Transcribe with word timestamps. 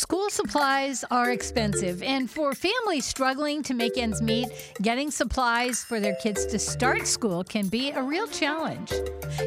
School 0.00 0.19
supplies 0.30 1.04
are 1.10 1.30
expensive, 1.30 2.02
and 2.02 2.30
for 2.30 2.54
families 2.54 3.04
struggling 3.04 3.62
to 3.64 3.74
make 3.74 3.98
ends 3.98 4.22
meet, 4.22 4.48
getting 4.80 5.10
supplies 5.10 5.82
for 5.82 5.98
their 6.00 6.14
kids 6.16 6.46
to 6.46 6.58
start 6.58 7.06
school 7.06 7.44
can 7.44 7.68
be 7.68 7.90
a 7.90 8.02
real 8.02 8.26
challenge. 8.26 8.92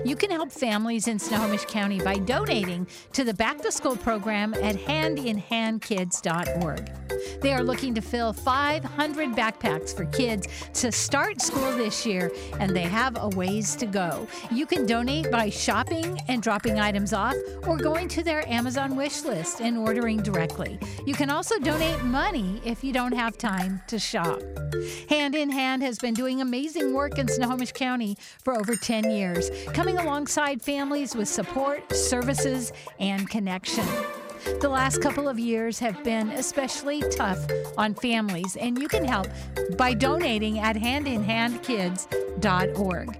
You 0.05 0.15
can 0.15 0.31
help 0.31 0.51
families 0.51 1.07
in 1.07 1.19
Snohomish 1.19 1.65
County 1.65 1.99
by 1.99 2.17
donating 2.17 2.87
to 3.13 3.23
the 3.23 3.33
Back 3.33 3.61
to 3.61 3.71
School 3.71 3.95
program 3.95 4.53
at 4.55 4.75
handinhandkids.org. 4.75 6.91
They 7.41 7.53
are 7.53 7.63
looking 7.63 7.93
to 7.95 8.01
fill 8.01 8.33
500 8.33 9.29
backpacks 9.29 9.95
for 9.95 10.05
kids 10.05 10.47
to 10.73 10.91
start 10.91 11.41
school 11.41 11.71
this 11.75 12.05
year, 12.05 12.31
and 12.59 12.75
they 12.75 12.83
have 12.83 13.17
a 13.19 13.29
ways 13.29 13.75
to 13.77 13.85
go. 13.85 14.27
You 14.51 14.65
can 14.65 14.85
donate 14.85 15.31
by 15.31 15.49
shopping 15.49 16.19
and 16.27 16.41
dropping 16.41 16.79
items 16.79 17.13
off, 17.13 17.35
or 17.67 17.77
going 17.77 18.07
to 18.09 18.23
their 18.23 18.47
Amazon 18.49 18.95
wish 18.95 19.23
list 19.23 19.61
and 19.61 19.77
ordering 19.77 20.21
directly. 20.21 20.72
You 21.05 21.13
can 21.13 21.29
also 21.29 21.59
donate 21.59 22.03
money 22.03 22.61
if 22.65 22.83
you 22.83 22.93
don't 22.93 23.13
have 23.13 23.37
time 23.37 23.81
to 23.87 23.99
shop. 23.99 24.41
Hand 25.09 25.35
in 25.35 25.49
Hand 25.49 25.83
has 25.83 25.99
been 25.99 26.13
doing 26.13 26.41
amazing 26.41 26.93
work 26.93 27.17
in 27.17 27.27
Snohomish 27.27 27.71
County 27.71 28.17
for 28.43 28.57
over 28.57 28.75
10 28.75 29.11
years, 29.11 29.49
coming 29.73 29.97
alongside 29.97 30.61
families 30.61 31.15
with 31.15 31.27
support, 31.27 31.93
services, 31.93 32.71
and 32.99 33.29
connection. 33.29 33.85
The 34.59 34.69
last 34.69 35.01
couple 35.01 35.29
of 35.29 35.39
years 35.39 35.79
have 35.79 36.03
been 36.03 36.29
especially 36.31 37.01
tough 37.11 37.39
on 37.77 37.95
families, 37.95 38.57
and 38.57 38.77
you 38.77 38.87
can 38.87 39.05
help 39.05 39.27
by 39.77 39.93
donating 39.93 40.59
at 40.59 40.75
handinhandkids.org. 40.75 43.17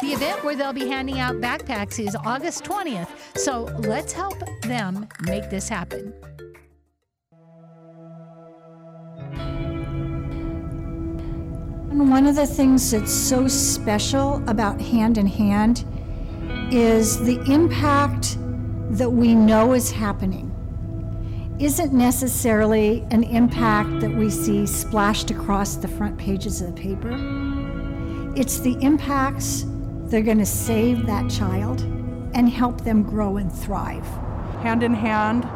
The 0.00 0.12
event 0.12 0.44
where 0.44 0.54
they'll 0.54 0.72
be 0.72 0.88
handing 0.88 1.20
out 1.20 1.36
backpacks 1.36 1.98
is 1.98 2.16
August 2.24 2.64
20th, 2.64 3.08
so 3.38 3.64
let's 3.80 4.12
help 4.12 4.38
them 4.62 5.08
make 5.22 5.50
this 5.50 5.68
happen. 5.68 6.14
One 11.98 12.26
of 12.26 12.36
the 12.36 12.46
things 12.46 12.90
that's 12.90 13.12
so 13.12 13.48
special 13.48 14.42
about 14.48 14.80
Hand 14.80 15.16
in 15.16 15.26
Hand 15.26 15.84
is 16.70 17.18
the 17.24 17.40
impact 17.50 18.36
that 18.90 19.08
we 19.08 19.34
know 19.34 19.72
is 19.72 19.90
happening 19.90 20.52
isn't 21.58 21.94
necessarily 21.94 23.02
an 23.10 23.22
impact 23.24 24.00
that 24.00 24.10
we 24.10 24.28
see 24.28 24.66
splashed 24.66 25.30
across 25.30 25.76
the 25.76 25.88
front 25.88 26.18
pages 26.18 26.60
of 26.60 26.74
the 26.74 26.82
paper. 26.82 27.12
It's 28.36 28.60
the 28.60 28.76
impacts 28.82 29.64
that 30.10 30.18
are 30.18 30.22
going 30.22 30.38
to 30.38 30.44
save 30.44 31.06
that 31.06 31.30
child 31.30 31.80
and 32.34 32.50
help 32.50 32.82
them 32.82 33.02
grow 33.02 33.38
and 33.38 33.50
thrive. 33.50 34.06
Hand 34.62 34.82
in 34.82 34.92
Hand 34.92 35.48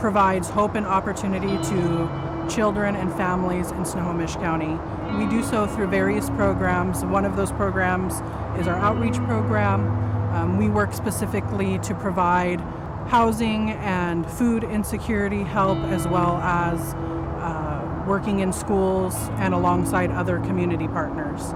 provides 0.00 0.48
hope 0.48 0.76
and 0.76 0.86
opportunity 0.86 1.58
to 1.68 2.33
children 2.48 2.96
and 2.96 3.12
families 3.14 3.70
in 3.70 3.84
Snohomish 3.84 4.34
County. 4.36 4.78
We 5.18 5.26
do 5.28 5.42
so 5.42 5.66
through 5.66 5.88
various 5.88 6.30
programs. 6.30 7.04
One 7.04 7.24
of 7.24 7.36
those 7.36 7.52
programs 7.52 8.14
is 8.58 8.66
our 8.66 8.76
outreach 8.76 9.16
program. 9.24 9.86
Um, 10.34 10.58
we 10.58 10.68
work 10.68 10.92
specifically 10.92 11.78
to 11.80 11.94
provide 11.94 12.60
housing 13.08 13.70
and 13.72 14.28
food 14.28 14.64
insecurity 14.64 15.42
help, 15.42 15.78
as 15.84 16.08
well 16.08 16.36
as 16.38 16.94
uh, 16.94 18.04
working 18.06 18.40
in 18.40 18.52
schools 18.52 19.14
and 19.34 19.54
alongside 19.54 20.10
other 20.10 20.38
community 20.40 20.88
partners. 20.88 21.52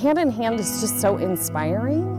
Hand 0.00 0.18
in 0.18 0.30
Hand 0.30 0.60
is 0.60 0.80
just 0.80 1.00
so 1.00 1.16
inspiring 1.16 2.16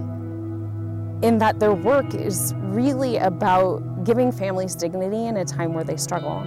in 1.23 1.37
that 1.39 1.59
their 1.59 1.73
work 1.73 2.13
is 2.13 2.53
really 2.57 3.17
about 3.17 4.03
giving 4.03 4.31
families 4.31 4.75
dignity 4.75 5.25
in 5.25 5.37
a 5.37 5.45
time 5.45 5.73
where 5.73 5.83
they 5.83 5.97
struggle. 5.97 6.43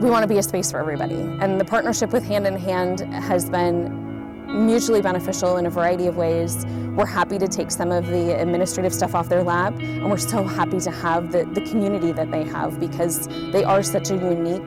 We 0.00 0.10
want 0.10 0.24
to 0.24 0.28
be 0.28 0.38
a 0.38 0.42
space 0.42 0.72
for 0.72 0.80
everybody, 0.80 1.14
and 1.14 1.60
the 1.60 1.64
partnership 1.64 2.10
with 2.10 2.24
Hand 2.24 2.48
in 2.48 2.56
Hand 2.56 3.00
has 3.14 3.48
been 3.48 4.66
mutually 4.66 5.00
beneficial 5.00 5.56
in 5.56 5.66
a 5.66 5.70
variety 5.70 6.08
of 6.08 6.16
ways. 6.16 6.66
We're 6.96 7.06
happy 7.06 7.38
to 7.38 7.46
take 7.46 7.70
some 7.70 7.92
of 7.92 8.08
the 8.08 8.38
administrative 8.40 8.92
stuff 8.92 9.14
off 9.14 9.28
their 9.28 9.44
lap, 9.44 9.72
and 9.78 10.10
we're 10.10 10.16
so 10.16 10.42
happy 10.42 10.80
to 10.80 10.90
have 10.90 11.30
the, 11.30 11.44
the 11.44 11.60
community 11.60 12.10
that 12.10 12.32
they 12.32 12.42
have 12.42 12.80
because 12.80 13.28
they 13.52 13.62
are 13.62 13.84
such 13.84 14.10
a 14.10 14.16
unique, 14.16 14.66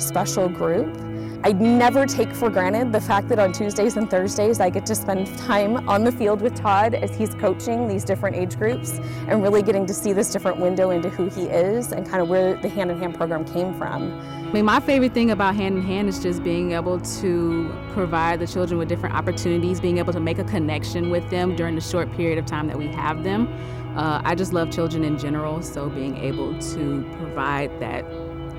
special 0.00 0.48
group. 0.48 0.96
I 1.44 1.50
never 1.50 2.06
take 2.06 2.32
for 2.32 2.48
granted 2.50 2.92
the 2.92 3.00
fact 3.00 3.28
that 3.30 3.40
on 3.40 3.52
Tuesdays 3.52 3.96
and 3.96 4.08
Thursdays 4.08 4.60
I 4.60 4.70
get 4.70 4.86
to 4.86 4.94
spend 4.94 5.26
time 5.38 5.88
on 5.88 6.04
the 6.04 6.12
field 6.12 6.40
with 6.40 6.54
Todd 6.54 6.94
as 6.94 7.16
he's 7.16 7.34
coaching 7.34 7.88
these 7.88 8.04
different 8.04 8.36
age 8.36 8.56
groups 8.56 9.00
and 9.26 9.42
really 9.42 9.60
getting 9.60 9.84
to 9.86 9.92
see 9.92 10.12
this 10.12 10.30
different 10.30 10.60
window 10.60 10.90
into 10.90 11.08
who 11.08 11.28
he 11.28 11.46
is 11.46 11.90
and 11.90 12.08
kind 12.08 12.22
of 12.22 12.28
where 12.28 12.54
the 12.62 12.68
Hand 12.68 12.92
in 12.92 12.98
Hand 13.00 13.16
program 13.16 13.44
came 13.44 13.74
from. 13.74 14.12
I 14.20 14.52
mean, 14.52 14.64
my 14.64 14.78
favorite 14.78 15.14
thing 15.14 15.32
about 15.32 15.56
Hand 15.56 15.78
in 15.78 15.82
Hand 15.82 16.08
is 16.08 16.22
just 16.22 16.44
being 16.44 16.72
able 16.72 17.00
to 17.00 17.74
provide 17.90 18.38
the 18.38 18.46
children 18.46 18.78
with 18.78 18.88
different 18.88 19.16
opportunities, 19.16 19.80
being 19.80 19.98
able 19.98 20.12
to 20.12 20.20
make 20.20 20.38
a 20.38 20.44
connection 20.44 21.10
with 21.10 21.28
them 21.28 21.56
during 21.56 21.74
the 21.74 21.80
short 21.80 22.12
period 22.12 22.38
of 22.38 22.46
time 22.46 22.68
that 22.68 22.78
we 22.78 22.86
have 22.86 23.24
them. 23.24 23.48
Uh, 23.96 24.22
I 24.24 24.36
just 24.36 24.52
love 24.52 24.70
children 24.70 25.02
in 25.02 25.18
general, 25.18 25.60
so 25.60 25.88
being 25.88 26.16
able 26.18 26.56
to 26.58 27.04
provide 27.18 27.80
that 27.80 28.04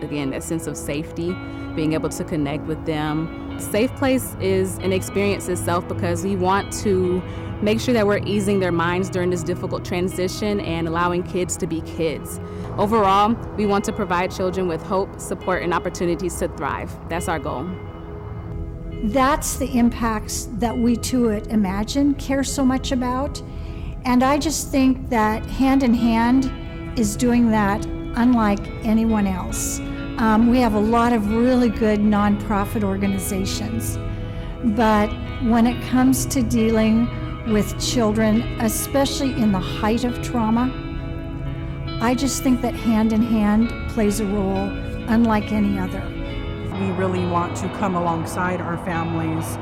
again, 0.04 0.30
that 0.32 0.44
sense 0.44 0.68
of 0.68 0.78
safety, 0.78 1.36
being 1.76 1.94
able 1.94 2.10
to 2.10 2.24
connect 2.24 2.64
with 2.66 2.86
them. 2.86 3.58
Safe 3.60 3.94
Place 3.96 4.36
is 4.40 4.78
an 4.80 4.94
experience 4.94 5.48
itself 5.48 5.88
because 5.88 6.24
we 6.24 6.36
want 6.36 6.72
to 6.82 7.22
make 7.62 7.80
sure 7.80 7.94
that 7.94 8.06
we're 8.06 8.24
easing 8.26 8.60
their 8.60 8.72
minds 8.72 9.10
during 9.10 9.30
this 9.30 9.44
difficult 9.44 9.86
transition 9.86 10.60
and 10.60 10.88
allowing 10.88 11.24
kids 11.24 11.56
to 11.58 11.68
be 11.68 11.82
kids. 11.82 12.40
Overall, 12.78 13.34
we 13.56 13.66
want 13.66 13.86
to 13.86 13.94
provide 13.94 14.32
children 14.32 14.68
with 14.68 14.82
hope, 14.84 15.20
support, 15.20 15.64
and 15.64 15.74
opportunities 15.74 16.36
to 16.40 16.48
thrive. 16.50 16.92
That's 17.10 17.28
our 17.28 17.40
goal. 17.40 17.70
That's 19.06 19.58
the 19.58 19.78
impacts 19.78 20.46
that 20.54 20.78
we 20.78 20.96
too 20.96 21.30
at 21.32 21.48
Imagine 21.48 22.16
care 22.16 22.44
so 22.44 22.66
much 22.66 22.92
about. 22.92 23.42
And 24.06 24.24
I 24.24 24.38
just 24.38 24.70
think 24.70 25.10
that 25.10 25.46
Hand 25.46 25.84
in 25.84 25.94
Hand 25.94 26.52
is 27.00 27.16
doing 27.16 27.52
that 27.52 27.86
unlike 27.86 28.66
anyone 28.86 29.28
else. 29.28 29.80
Um, 30.18 30.50
we 30.50 30.60
have 30.60 30.76
a 30.76 30.80
lot 30.80 31.12
of 31.12 31.34
really 31.34 31.70
good 31.70 32.00
nonprofit 32.00 32.84
organizations, 32.84 33.98
but 34.76 35.08
when 35.44 35.66
it 35.66 35.82
comes 35.90 36.26
to 36.28 36.44
dealing 36.44 37.10
with 37.52 37.80
children, 37.84 38.42
especially 38.62 39.34
in 39.34 39.52
the 39.52 39.60
height 39.60 40.04
of 40.04 40.22
trauma, 40.22 40.72
I 42.00 42.14
just 42.14 42.44
think 42.44 42.62
that 42.62 42.76
Hand 42.76 43.12
in 43.12 43.24
Hand 43.24 43.72
plays 43.90 44.20
a 44.20 44.26
role 44.26 44.70
unlike 45.10 45.52
any 45.52 45.80
other. 45.80 46.02
We 46.80 46.92
really 46.92 47.26
want 47.26 47.58
to 47.58 47.70
come 47.70 47.96
alongside 47.96 48.62
our 48.62 48.78
families. 48.86 49.58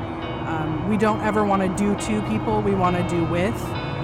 Um, 0.46 0.86
we 0.88 0.98
don't 0.98 1.20
ever 1.22 1.44
want 1.44 1.62
to 1.62 1.68
do 1.82 1.94
to 1.94 2.28
people, 2.28 2.60
we 2.60 2.74
want 2.74 2.96
to 2.96 3.08
do 3.08 3.24
with. 3.24 3.58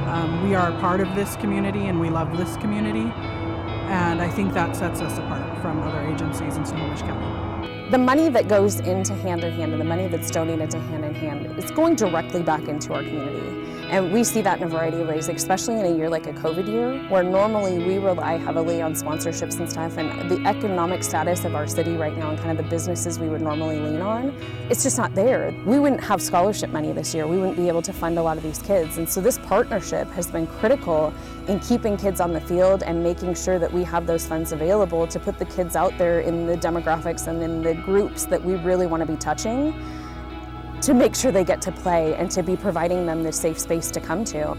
Um, 0.09 0.49
we 0.49 0.55
are 0.55 0.71
a 0.73 0.81
part 0.81 1.01
of 1.03 1.15
this 1.15 1.37
community 1.37 1.87
and 1.87 2.01
we 2.01 2.09
love 2.09 2.39
this 2.39 2.57
community. 2.57 3.13
And 3.89 4.21
I 4.21 4.29
think 4.29 4.53
that 4.53 4.77
sets 4.77 5.01
us 5.01 5.17
apart 5.17 5.63
from 5.63 5.83
other 5.83 6.07
agencies 6.07 6.59
in 6.59 6.67
Snohomish 6.67 7.01
County. 7.01 7.91
The 7.91 7.97
money 7.97 8.29
that 8.29 8.47
goes 8.47 8.81
into 8.81 9.15
Hand 9.15 9.43
in 9.43 9.53
Hand 9.55 9.73
and 9.73 9.81
the 9.81 9.85
money 9.87 10.09
that's 10.09 10.31
donated 10.31 10.71
to 10.73 10.79
Hand 10.79 11.07
in 11.07 11.15
Hand 11.15 11.59
is 11.59 11.71
going 11.71 11.95
directly 11.97 12.43
back 12.43 12.69
into 12.69 12.93
our 12.93 13.03
community. 13.03 13.78
And 13.91 14.13
we 14.13 14.23
see 14.23 14.43
that 14.43 14.59
in 14.59 14.65
a 14.65 14.69
variety 14.69 15.01
of 15.01 15.09
ways, 15.09 15.31
especially 15.31 15.81
in 15.81 15.87
a 15.87 15.97
year 15.97 16.11
like 16.11 16.27
a 16.27 16.33
COVID 16.35 16.69
year, 16.69 16.99
where 17.09 17.23
normally 17.23 17.79
we 17.79 17.97
rely 17.97 18.37
heavily 18.37 18.83
on 18.83 18.93
sponsorships 18.93 19.59
and 19.59 19.71
stuff, 19.71 19.97
and 19.97 20.31
the 20.31 20.47
economic 20.47 21.03
status 21.03 21.47
of 21.47 21.55
our 21.55 21.67
city 21.67 21.97
right 21.97 22.15
now 22.15 22.29
and 22.29 22.39
kind 22.39 22.51
of 22.51 22.59
the 22.63 22.69
businesses 22.71 23.19
we 23.19 23.31
would 23.31 23.41
normally 23.41 23.81
lean 23.81 24.03
on, 24.03 24.29
it's 24.69 24.83
just 24.83 24.99
not 24.99 25.15
there. 25.15 25.55
We 25.65 25.79
wouldn't 25.79 26.05
have 26.05 26.21
scholarship 26.21 26.69
money 26.69 26.93
this 26.93 27.15
year. 27.15 27.27
We 27.27 27.39
wouldn't 27.39 27.57
be 27.57 27.69
able 27.69 27.81
to 27.81 27.93
fund 27.95 28.19
a 28.19 28.23
lot 28.23 28.37
of 28.37 28.43
these 28.43 28.59
kids. 28.59 28.99
And 28.99 29.09
so 29.09 29.23
this 29.23 29.39
partnership 29.39 30.07
has 30.11 30.27
been 30.27 30.47
critical 30.47 31.15
in 31.47 31.59
keeping 31.61 31.97
kids 31.97 32.21
on 32.21 32.35
the 32.35 32.43
field 32.43 32.83
and 32.83 33.03
making 33.03 33.35
sure 33.37 33.59
that 33.59 33.73
we 33.73 33.85
have 33.85 34.07
those 34.07 34.27
funds 34.27 34.53
available 34.53 35.07
to 35.07 35.19
put 35.19 35.39
the 35.39 35.47
kids 35.47 35.77
out 35.77 35.97
there 35.97 36.21
in 36.21 36.47
the 36.47 36.57
demographics 36.57 37.27
and 37.27 37.43
in 37.43 37.63
the 37.63 37.73
groups 37.73 38.27
that 38.27 38.45
we 38.45 38.57
really 38.57 38.87
want 38.87 39.01
to 39.01 39.11
be 39.11 39.17
touching 39.17 39.73
to 40.83 40.95
make 40.95 41.15
sure 41.15 41.33
they 41.33 41.45
get 41.45 41.61
to 41.63 41.73
play 41.73 42.15
and 42.15 42.31
to 42.31 42.43
be 42.43 42.57
providing 42.57 43.07
them 43.07 43.23
the 43.23 43.33
safe 43.33 43.59
space 43.59 43.91
to 43.91 44.01
come 44.01 44.25
to. 44.25 44.57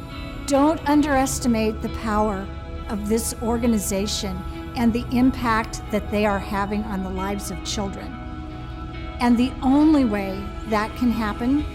Don't 0.48 0.80
underestimate 0.90 1.82
the 1.82 1.90
power 1.90 2.46
of 2.90 3.08
this 3.08 3.36
organization 3.42 4.38
and 4.76 4.92
the 4.92 5.06
impact 5.12 5.82
that 5.92 6.10
they 6.12 6.26
are 6.26 6.40
having 6.40 6.84
on 6.86 7.04
the 7.04 7.10
lives 7.10 7.52
of 7.52 7.64
children. 7.64 8.16
And 9.20 9.38
the 9.38 9.52
only 9.62 10.06
way 10.06 10.44
that 10.68 10.96
can 10.96 11.12
happen 11.12 11.66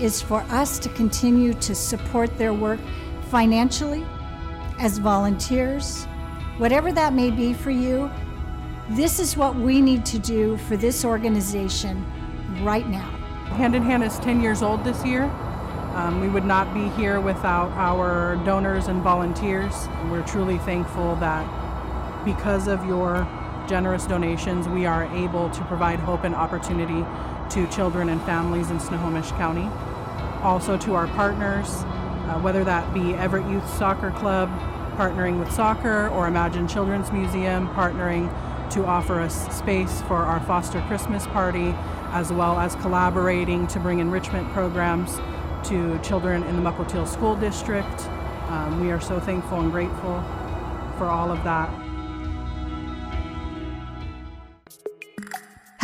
is 0.00 0.20
for 0.20 0.40
us 0.50 0.78
to 0.80 0.88
continue 0.90 1.54
to 1.54 1.74
support 1.74 2.36
their 2.38 2.52
work 2.52 2.80
financially, 3.30 4.04
as 4.78 4.98
volunteers, 4.98 6.04
whatever 6.58 6.92
that 6.92 7.12
may 7.12 7.30
be 7.30 7.52
for 7.52 7.70
you. 7.70 8.10
This 8.90 9.18
is 9.18 9.36
what 9.36 9.54
we 9.54 9.80
need 9.80 10.04
to 10.06 10.18
do 10.18 10.56
for 10.58 10.76
this 10.76 11.04
organization 11.04 12.04
right 12.62 12.88
now. 12.88 13.13
Hand 13.52 13.76
in 13.76 13.82
Hand 13.82 14.02
is 14.02 14.18
10 14.18 14.40
years 14.40 14.62
old 14.62 14.82
this 14.82 15.04
year. 15.04 15.24
Um, 15.94 16.20
we 16.20 16.28
would 16.28 16.44
not 16.44 16.74
be 16.74 16.88
here 17.00 17.20
without 17.20 17.70
our 17.72 18.34
donors 18.44 18.88
and 18.88 19.00
volunteers. 19.00 19.88
We're 20.10 20.26
truly 20.26 20.58
thankful 20.58 21.14
that 21.16 21.46
because 22.24 22.66
of 22.66 22.84
your 22.84 23.28
generous 23.68 24.06
donations, 24.06 24.66
we 24.66 24.86
are 24.86 25.04
able 25.14 25.50
to 25.50 25.64
provide 25.66 26.00
hope 26.00 26.24
and 26.24 26.34
opportunity 26.34 27.04
to 27.50 27.66
children 27.68 28.08
and 28.08 28.20
families 28.22 28.70
in 28.70 28.80
Snohomish 28.80 29.30
County. 29.32 29.70
Also 30.42 30.76
to 30.78 30.94
our 30.94 31.06
partners, 31.08 31.68
uh, 31.68 32.40
whether 32.40 32.64
that 32.64 32.92
be 32.92 33.14
Everett 33.14 33.46
Youth 33.46 33.68
Soccer 33.76 34.10
Club, 34.12 34.50
partnering 34.96 35.38
with 35.38 35.52
soccer, 35.52 36.08
or 36.08 36.26
Imagine 36.26 36.66
Children's 36.66 37.12
Museum, 37.12 37.68
partnering 37.68 38.28
to 38.70 38.84
offer 38.84 39.20
us 39.20 39.54
space 39.56 40.02
for 40.02 40.16
our 40.16 40.40
foster 40.40 40.80
Christmas 40.88 41.26
party, 41.28 41.74
as 42.14 42.32
well 42.32 42.60
as 42.60 42.76
collaborating 42.76 43.66
to 43.66 43.80
bring 43.80 43.98
enrichment 43.98 44.48
programs 44.52 45.16
to 45.68 45.98
children 45.98 46.44
in 46.44 46.54
the 46.54 46.62
Mukilteo 46.62 47.06
School 47.08 47.34
District. 47.34 48.08
Um, 48.48 48.80
we 48.80 48.92
are 48.92 49.00
so 49.00 49.18
thankful 49.18 49.58
and 49.58 49.72
grateful 49.72 50.22
for 50.96 51.06
all 51.06 51.32
of 51.32 51.42
that. 51.42 51.68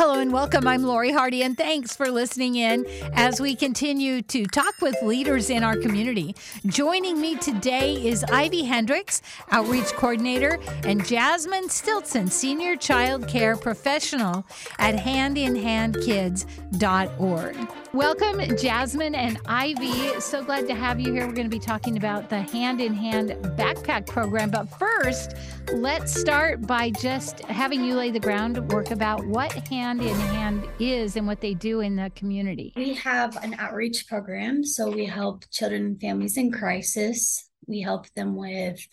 Hello 0.03 0.19
and 0.19 0.33
welcome. 0.33 0.67
I'm 0.67 0.83
Lori 0.83 1.13
Hardy, 1.13 1.43
and 1.43 1.55
thanks 1.55 1.95
for 1.95 2.11
listening 2.11 2.55
in 2.55 2.87
as 3.13 3.39
we 3.39 3.55
continue 3.55 4.23
to 4.23 4.47
talk 4.47 4.81
with 4.81 4.97
leaders 5.03 5.51
in 5.51 5.63
our 5.63 5.77
community. 5.77 6.35
Joining 6.65 7.21
me 7.21 7.37
today 7.37 7.97
is 7.97 8.25
Ivy 8.25 8.65
Hendricks, 8.65 9.21
Outreach 9.51 9.93
Coordinator, 9.93 10.59
and 10.85 11.05
Jasmine 11.05 11.69
Stilson, 11.69 12.29
Senior 12.29 12.77
Child 12.77 13.29
Care 13.29 13.59
Professional 13.59 14.47
at 14.79 14.95
handinhandkids.org. 14.95 17.57
Welcome, 17.93 18.57
Jasmine 18.57 19.17
and 19.17 19.41
Ivy. 19.47 20.21
So 20.21 20.45
glad 20.45 20.69
to 20.69 20.77
have 20.77 21.01
you 21.01 21.13
here. 21.13 21.27
We're 21.27 21.33
going 21.33 21.51
to 21.51 21.57
be 21.57 21.59
talking 21.59 21.97
about 21.97 22.31
the 22.31 22.41
Hand 22.41 22.81
in 22.81 22.95
Hand 22.95 23.31
Backpack 23.59 24.07
Program. 24.07 24.49
But 24.49 24.67
first, 24.79 25.35
let's 25.73 26.15
start 26.15 26.65
by 26.69 26.91
just 26.91 27.41
having 27.41 27.83
you 27.83 27.97
lay 27.97 28.13
the 28.13 28.21
groundwork 28.21 28.93
about 28.93 29.27
what 29.27 29.51
Hand 29.69 30.03
in 30.03 30.15
Hand 30.15 30.69
is 30.79 31.17
and 31.17 31.27
what 31.27 31.41
they 31.41 31.53
do 31.53 31.81
in 31.81 31.97
the 31.97 32.13
community. 32.15 32.73
We 32.77 32.95
have 32.95 33.37
an 33.43 33.57
outreach 33.59 34.07
program. 34.07 34.63
So 34.63 34.89
we 34.89 35.05
help 35.05 35.45
children 35.51 35.85
and 35.85 36.01
families 36.01 36.37
in 36.37 36.53
crisis. 36.53 37.51
We 37.67 37.81
help 37.81 38.09
them 38.15 38.37
with 38.37 38.87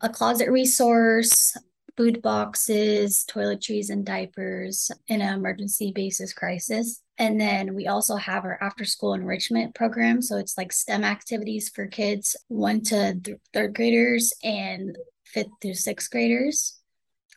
a 0.00 0.08
closet 0.08 0.50
resource, 0.50 1.56
food 1.96 2.20
boxes, 2.20 3.24
toiletries, 3.30 3.90
and 3.90 4.04
diapers 4.04 4.90
in 5.06 5.20
an 5.20 5.34
emergency 5.34 5.92
basis 5.94 6.32
crisis. 6.32 7.00
And 7.20 7.38
then 7.38 7.74
we 7.74 7.86
also 7.86 8.16
have 8.16 8.44
our 8.44 8.58
after 8.62 8.86
school 8.86 9.12
enrichment 9.12 9.74
program. 9.74 10.22
So 10.22 10.38
it's 10.38 10.56
like 10.56 10.72
STEM 10.72 11.04
activities 11.04 11.68
for 11.68 11.86
kids, 11.86 12.34
one 12.48 12.80
to 12.84 13.14
th- 13.22 13.36
third 13.52 13.74
graders 13.74 14.32
and 14.42 14.96
fifth 15.26 15.50
through 15.60 15.74
sixth 15.74 16.10
graders. 16.10 16.80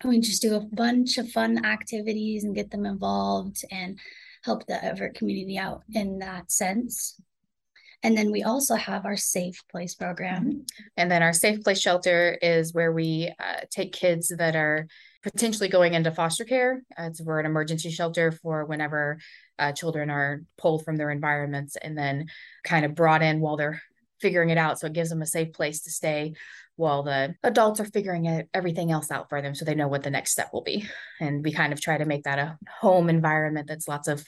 And 0.01 0.09
we 0.09 0.21
just 0.21 0.41
do 0.41 0.55
a 0.55 0.61
bunch 0.61 1.17
of 1.17 1.29
fun 1.31 1.65
activities 1.65 2.45
and 2.45 2.55
get 2.55 2.71
them 2.71 2.85
involved 2.85 3.65
and 3.71 3.99
help 4.45 4.65
the 4.67 4.81
Everett 4.81 5.15
community 5.15 5.57
out 5.57 5.83
in 5.93 6.19
that 6.19 6.49
sense. 6.49 7.19
And 8.03 8.17
then 8.17 8.31
we 8.31 8.43
also 8.43 8.75
have 8.75 9.05
our 9.05 9.15
Safe 9.15 9.61
Place 9.71 9.95
program. 9.95 10.65
And 10.97 11.09
then 11.09 11.23
our 11.23 11.33
Safe 11.33 11.63
Place 11.63 11.79
shelter 11.79 12.37
is 12.41 12.73
where 12.73 12.91
we 12.91 13.33
uh, 13.39 13.61
take 13.71 13.93
kids 13.93 14.33
that 14.37 14.55
are 14.55 14.87
potentially 15.23 15.69
going 15.69 15.93
into 15.93 16.11
foster 16.11 16.43
care. 16.43 16.83
Uh, 16.99 17.03
it's 17.03 17.21
we're 17.21 17.39
an 17.39 17.45
emergency 17.45 17.89
shelter 17.89 18.31
for 18.31 18.65
whenever 18.65 19.19
uh, 19.57 19.71
children 19.71 20.09
are 20.09 20.43
pulled 20.57 20.83
from 20.83 20.97
their 20.97 21.09
environments 21.09 21.77
and 21.77 21.97
then 21.97 22.27
kind 22.65 22.85
of 22.85 22.93
brought 22.93 23.23
in 23.23 23.39
while 23.39 23.55
they're 23.55 23.81
figuring 24.19 24.49
it 24.49 24.57
out. 24.57 24.79
So 24.79 24.87
it 24.87 24.93
gives 24.93 25.09
them 25.09 25.21
a 25.21 25.25
safe 25.25 25.53
place 25.53 25.81
to 25.83 25.89
stay 25.89 26.33
while 26.75 27.03
the 27.03 27.35
adults 27.43 27.79
are 27.79 27.85
figuring 27.85 28.25
it, 28.25 28.49
everything 28.53 28.91
else 28.91 29.11
out 29.11 29.29
for 29.29 29.41
them 29.41 29.53
so 29.55 29.63
they 29.63 29.75
know 29.75 29.87
what 29.87 30.03
the 30.03 30.09
next 30.09 30.31
step 30.31 30.49
will 30.51 30.63
be. 30.63 30.87
And 31.19 31.43
we 31.43 31.51
kind 31.51 31.71
of 31.71 31.79
try 31.79 31.97
to 31.97 32.05
make 32.05 32.23
that 32.23 32.39
a 32.39 32.57
home 32.81 33.09
environment 33.09 33.67
that's 33.67 33.87
lots 33.87 34.07
of 34.07 34.25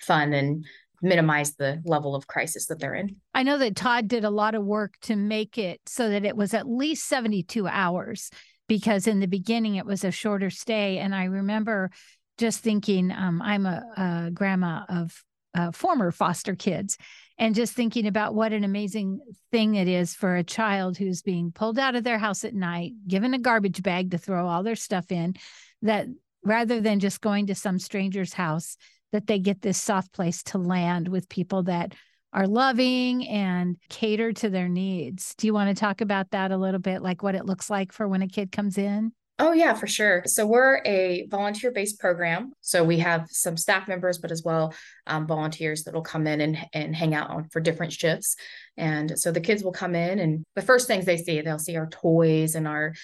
fun 0.00 0.32
and 0.32 0.64
minimize 1.02 1.54
the 1.54 1.82
level 1.84 2.14
of 2.14 2.26
crisis 2.26 2.66
that 2.66 2.78
they're 2.78 2.94
in. 2.94 3.16
I 3.34 3.42
know 3.42 3.58
that 3.58 3.76
Todd 3.76 4.08
did 4.08 4.24
a 4.24 4.30
lot 4.30 4.54
of 4.54 4.64
work 4.64 4.94
to 5.02 5.16
make 5.16 5.58
it 5.58 5.80
so 5.86 6.10
that 6.10 6.24
it 6.24 6.36
was 6.36 6.54
at 6.54 6.68
least 6.68 7.08
72 7.08 7.66
hours 7.66 8.30
because 8.68 9.06
in 9.06 9.20
the 9.20 9.26
beginning 9.26 9.74
it 9.74 9.84
was 9.84 10.04
a 10.04 10.10
shorter 10.10 10.48
stay. 10.48 10.98
And 10.98 11.14
I 11.14 11.24
remember 11.24 11.90
just 12.38 12.60
thinking, 12.60 13.10
um, 13.10 13.42
I'm 13.42 13.66
a, 13.66 13.82
a, 13.96 14.30
grandma 14.32 14.84
of 14.88 15.22
uh, 15.54 15.70
former 15.70 16.10
foster 16.10 16.54
kids, 16.54 16.96
and 17.36 17.54
just 17.54 17.74
thinking 17.74 18.06
about 18.06 18.34
what 18.34 18.52
an 18.52 18.64
amazing 18.64 19.20
thing 19.50 19.74
it 19.74 19.88
is 19.88 20.14
for 20.14 20.36
a 20.36 20.44
child 20.44 20.96
who's 20.96 21.22
being 21.22 21.52
pulled 21.52 21.78
out 21.78 21.94
of 21.94 22.04
their 22.04 22.18
house 22.18 22.44
at 22.44 22.54
night, 22.54 22.92
given 23.06 23.34
a 23.34 23.38
garbage 23.38 23.82
bag 23.82 24.12
to 24.12 24.18
throw 24.18 24.46
all 24.46 24.62
their 24.62 24.76
stuff 24.76 25.12
in, 25.12 25.34
that 25.82 26.06
rather 26.42 26.80
than 26.80 27.00
just 27.00 27.20
going 27.20 27.48
to 27.48 27.54
some 27.54 27.78
stranger's 27.78 28.32
house, 28.32 28.76
that 29.12 29.26
they 29.26 29.38
get 29.38 29.62
this 29.62 29.80
soft 29.80 30.12
place 30.12 30.42
to 30.44 30.58
land 30.58 31.08
with 31.08 31.28
people 31.28 31.62
that 31.64 31.94
are 32.32 32.46
loving 32.46 33.28
and 33.28 33.76
cater 33.90 34.32
to 34.32 34.48
their 34.48 34.68
needs. 34.68 35.34
Do 35.36 35.46
you 35.46 35.54
want 35.54 35.68
to 35.74 35.78
talk 35.78 36.00
about 36.00 36.30
that 36.30 36.50
a 36.50 36.56
little 36.56 36.80
bit, 36.80 37.02
like 37.02 37.22
what 37.22 37.34
it 37.34 37.44
looks 37.44 37.68
like 37.68 37.92
for 37.92 38.08
when 38.08 38.22
a 38.22 38.28
kid 38.28 38.50
comes 38.50 38.78
in? 38.78 39.12
Oh, 39.38 39.52
yeah, 39.52 39.74
for 39.74 39.86
sure. 39.86 40.22
So 40.26 40.46
we're 40.46 40.80
a 40.84 41.26
volunteer 41.28 41.72
based 41.72 41.98
program. 41.98 42.52
So 42.60 42.84
we 42.84 42.98
have 43.00 43.26
some 43.30 43.56
staff 43.56 43.88
members, 43.88 44.18
but 44.18 44.30
as 44.30 44.42
well 44.44 44.72
um, 45.06 45.26
volunteers 45.26 45.84
that 45.84 45.94
will 45.94 46.02
come 46.02 46.26
in 46.26 46.40
and, 46.40 46.58
and 46.72 46.94
hang 46.94 47.14
out 47.14 47.30
on 47.30 47.48
for 47.48 47.60
different 47.60 47.92
shifts. 47.92 48.36
And 48.76 49.18
so 49.18 49.32
the 49.32 49.40
kids 49.40 49.64
will 49.64 49.72
come 49.72 49.94
in, 49.94 50.18
and 50.18 50.44
the 50.54 50.62
first 50.62 50.86
things 50.86 51.04
they 51.04 51.16
see, 51.16 51.40
they'll 51.40 51.58
see 51.58 51.76
our 51.76 51.88
toys 51.88 52.54
and 52.54 52.68
our 52.68 52.94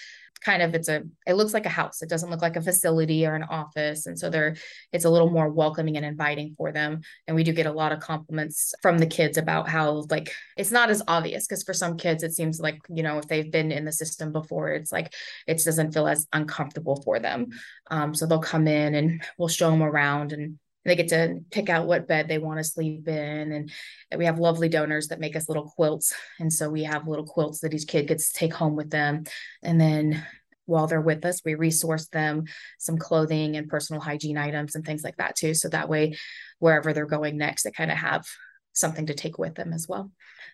kind 0.41 0.61
of 0.61 0.73
it's 0.73 0.87
a 0.87 1.03
it 1.27 1.33
looks 1.33 1.53
like 1.53 1.65
a 1.65 1.69
house. 1.69 2.01
It 2.01 2.09
doesn't 2.09 2.29
look 2.29 2.41
like 2.41 2.55
a 2.55 2.61
facility 2.61 3.25
or 3.25 3.35
an 3.35 3.43
office. 3.43 4.05
And 4.05 4.17
so 4.17 4.29
they're 4.29 4.55
it's 4.91 5.05
a 5.05 5.09
little 5.09 5.29
more 5.29 5.49
welcoming 5.49 5.97
and 5.97 6.05
inviting 6.05 6.53
for 6.55 6.71
them. 6.71 7.01
And 7.27 7.35
we 7.35 7.43
do 7.43 7.53
get 7.53 7.65
a 7.65 7.71
lot 7.71 7.91
of 7.91 7.99
compliments 7.99 8.73
from 8.81 8.97
the 8.97 9.05
kids 9.05 9.37
about 9.37 9.69
how 9.69 10.05
like 10.09 10.31
it's 10.57 10.71
not 10.71 10.89
as 10.89 11.01
obvious 11.07 11.45
because 11.47 11.63
for 11.63 11.73
some 11.73 11.97
kids 11.97 12.23
it 12.23 12.33
seems 12.33 12.59
like 12.59 12.79
you 12.89 13.03
know 13.03 13.17
if 13.17 13.27
they've 13.27 13.51
been 13.51 13.71
in 13.71 13.85
the 13.85 13.91
system 13.91 14.31
before 14.31 14.69
it's 14.69 14.91
like 14.91 15.13
it 15.47 15.61
doesn't 15.63 15.93
feel 15.93 16.07
as 16.07 16.27
uncomfortable 16.33 17.01
for 17.03 17.19
them. 17.19 17.47
Um, 17.91 18.13
so 18.13 18.25
they'll 18.25 18.39
come 18.39 18.67
in 18.67 18.95
and 18.95 19.21
we'll 19.37 19.47
show 19.47 19.69
them 19.71 19.83
around 19.83 20.31
and 20.33 20.57
they 20.85 20.95
get 20.95 21.09
to 21.09 21.39
pick 21.51 21.69
out 21.69 21.87
what 21.87 22.07
bed 22.07 22.27
they 22.27 22.37
want 22.37 22.57
to 22.57 22.63
sleep 22.63 23.07
in 23.07 23.51
and 23.51 23.71
we 24.17 24.25
have 24.25 24.39
lovely 24.39 24.69
donors 24.69 25.09
that 25.09 25.19
make 25.19 25.35
us 25.35 25.49
little 25.49 25.69
quilts 25.75 26.13
and 26.39 26.51
so 26.51 26.69
we 26.69 26.83
have 26.83 27.07
little 27.07 27.25
quilts 27.25 27.59
that 27.59 27.73
each 27.73 27.87
kid 27.87 28.07
gets 28.07 28.31
to 28.31 28.39
take 28.39 28.53
home 28.53 28.75
with 28.75 28.89
them. 28.89 29.23
And 29.61 29.79
then 29.79 30.23
while 30.65 30.87
they're 30.87 31.01
with 31.01 31.25
us 31.25 31.41
we 31.43 31.55
resource 31.55 32.07
them 32.07 32.45
some 32.77 32.97
clothing 32.97 33.55
and 33.55 33.67
personal 33.67 34.01
hygiene 34.01 34.37
items 34.37 34.75
and 34.75 34.85
things 34.85 35.03
like 35.03 35.17
that 35.17 35.35
too 35.35 35.53
so 35.53 35.67
that 35.69 35.89
way 35.89 36.15
wherever 36.59 36.93
they're 36.93 37.05
going 37.05 37.37
next 37.37 37.63
they 37.63 37.71
kind 37.71 37.91
of 37.91 37.97
have 37.97 38.25
something 38.73 39.07
to 39.07 39.15
take 39.15 39.37
with 39.37 39.55
them 39.55 39.73
as 39.73 39.87
well. 39.87 40.11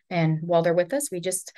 And 0.10 0.40
while 0.42 0.64
they're 0.64 0.74
with 0.74 0.94
us 0.94 1.12
we 1.12 1.20
just 1.20 1.54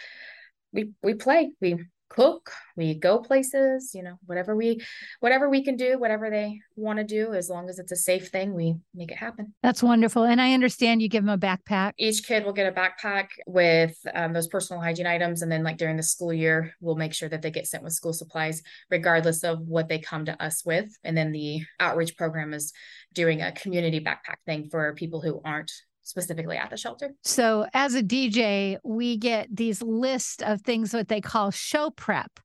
we 0.74 0.92
we 1.02 1.14
play. 1.14 1.52
We 1.62 1.86
cook 2.10 2.52
we 2.76 2.94
go 2.94 3.20
places 3.20 3.92
you 3.94 4.02
know 4.02 4.16
whatever 4.26 4.56
we 4.56 4.80
whatever 5.20 5.50
we 5.50 5.64
can 5.64 5.76
do 5.76 6.00
whatever 6.00 6.30
they 6.30 6.60
want 6.76 6.98
to 6.98 7.04
do 7.04 7.34
as 7.34 7.50
long 7.50 7.70
as 7.70 7.80
it's 7.80 7.92
a 7.92 7.96
safe 7.96 8.30
thing 8.30 8.54
we 8.54 8.76
make 8.94 9.12
it 9.12 9.18
happen. 9.18 9.54
That's 9.64 9.84
wonderful 9.84 10.24
and 10.24 10.42
i 10.42 10.54
understand 10.54 11.02
you 11.02 11.10
give 11.10 11.26
them 11.26 11.34
a 11.34 11.38
backpack. 11.38 11.94
Each 11.98 12.24
kid 12.24 12.46
will 12.46 12.54
get 12.54 12.72
a 12.72 12.80
backpack 12.80 13.28
with 13.46 13.98
um, 14.14 14.34
those 14.34 14.48
personal 14.48 14.82
hygiene 14.82 15.08
items 15.08 15.42
and 15.42 15.52
then 15.52 15.64
like 15.64 15.78
during 15.78 15.98
the 15.98 16.04
school 16.04 16.34
year 16.34 16.74
we'll 16.82 16.96
make 16.96 17.14
sure 17.14 17.30
that 17.30 17.42
they 17.42 17.52
get 17.52 17.68
sent 17.68 17.84
with 17.84 17.94
school 17.94 18.14
supplies 18.14 18.62
regardless 18.90 19.44
of 19.44 19.60
what 19.62 19.90
they 19.90 20.00
come 20.00 20.26
to 20.26 20.44
us 20.44 20.64
with 20.66 20.90
and 21.04 21.18
then 21.18 21.32
the 21.32 21.62
outreach 21.80 22.16
program 22.16 22.54
is 22.54 22.74
doing 23.14 23.42
a 23.42 23.52
community 23.52 24.00
backpack 24.00 24.38
thing 24.46 24.70
for 24.70 24.94
people 24.94 25.22
who 25.22 25.42
aren't 25.44 25.72
specifically 26.08 26.58
at 26.58 26.70
the 26.70 26.78
shelter. 26.78 27.12
So, 27.24 27.68
as 27.74 27.96
a 27.96 28.02
DJ, 28.02 28.78
we 28.84 29.18
get 29.18 29.54
these 29.54 29.82
lists 29.82 30.42
of 30.42 30.62
things 30.62 30.94
what 30.94 31.08
they 31.08 31.22
call 31.22 31.52
show 31.52 31.90
prep 31.90 32.40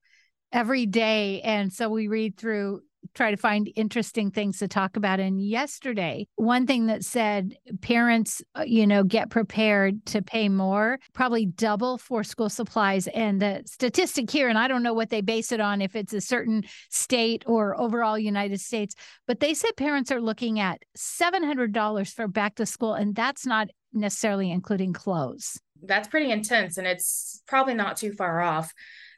every 0.53 0.87
day. 0.87 1.41
And 1.43 1.73
so 1.73 1.89
we 1.89 2.09
read 2.09 2.37
through 2.37 2.83
try 3.15 3.31
to 3.31 3.37
find 3.37 3.71
interesting 3.77 4.31
things 4.31 4.59
to 4.59 4.69
talk 4.69 4.97
about. 4.97 5.21
And 5.21 5.41
yesterday, 5.41 6.27
one 6.37 6.67
thing 6.67 6.87
that 6.87 7.05
said 7.05 7.57
parents, 7.81 8.43
uh, 8.57 8.65
you 8.67 8.87
know, 8.87 9.05
get 9.05 9.31
prepared 9.31 10.05
to 10.07 10.23
pay 10.23 10.49
more, 10.49 10.99
probably 11.13 11.47
double 11.47 11.99
for 11.99 12.25
school 12.25 12.49
supplies. 12.49 13.07
And 13.09 13.41
the 13.41 13.63
statistic 13.67 14.31
here, 14.31 14.49
and 14.49 14.59
I 14.59 14.69
don't 14.69 14.83
know 14.83 14.95
what 14.95 15.11
they 15.11 15.21
base 15.21 15.53
it 15.53 15.61
on, 15.61 15.83
if 15.83 15.97
it's 15.97 16.13
a 16.13 16.21
certain 16.21 16.65
state 16.91 17.45
or 17.47 17.79
overall 17.81 18.19
United 18.19 18.61
States, 18.61 18.95
but 19.27 19.41
they 19.41 19.55
said 19.55 19.77
parents 19.77 20.11
are 20.11 20.21
looking 20.21 20.61
at 20.61 20.83
$700 20.97 22.13
for 22.13 22.29
back 22.29 22.57
to 22.57 22.67
school. 22.67 22.95
And 22.95 23.15
that's 23.15 23.47
not 23.47 23.69
necessarily 23.93 24.51
including 24.51 24.93
clothes. 24.93 25.61
That's 25.83 26.09
pretty 26.09 26.31
intense. 26.31 26.79
And 26.79 26.87
it's 26.87 27.43
probably 27.47 27.75
not 27.75 27.97
too 27.97 28.13
far 28.13 28.41
off 28.41 28.73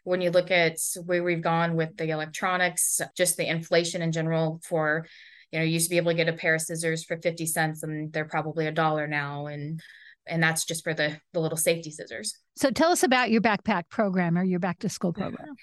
when 0.04 0.20
you 0.20 0.30
look 0.30 0.50
at 0.50 0.76
where 1.04 1.24
we've 1.24 1.42
gone 1.42 1.76
with 1.76 1.96
the 1.96 2.10
electronics, 2.10 3.00
just 3.16 3.36
the 3.36 3.48
inflation 3.48 4.02
in 4.02 4.12
general 4.12 4.60
for, 4.64 5.06
you 5.50 5.58
know, 5.58 5.64
you 5.64 5.72
used 5.72 5.86
to 5.86 5.90
be 5.90 5.96
able 5.96 6.12
to 6.12 6.16
get 6.16 6.28
a 6.28 6.34
pair 6.34 6.54
of 6.54 6.60
scissors 6.60 7.04
for 7.04 7.16
50 7.16 7.46
cents 7.46 7.82
and 7.82 8.12
they're 8.12 8.24
probably 8.24 8.66
a 8.66 8.72
dollar 8.72 9.06
now. 9.06 9.46
And 9.46 9.80
and 10.26 10.42
that's 10.42 10.64
just 10.64 10.84
for 10.84 10.94
the 10.94 11.18
the 11.32 11.40
little 11.40 11.58
safety 11.58 11.90
scissors. 11.90 12.38
So 12.56 12.70
tell 12.70 12.90
us 12.90 13.02
about 13.02 13.30
your 13.30 13.40
backpack 13.40 13.88
program 13.90 14.38
or 14.38 14.44
your 14.44 14.60
back 14.60 14.78
to 14.80 14.88
school 14.88 15.12
program. 15.12 15.54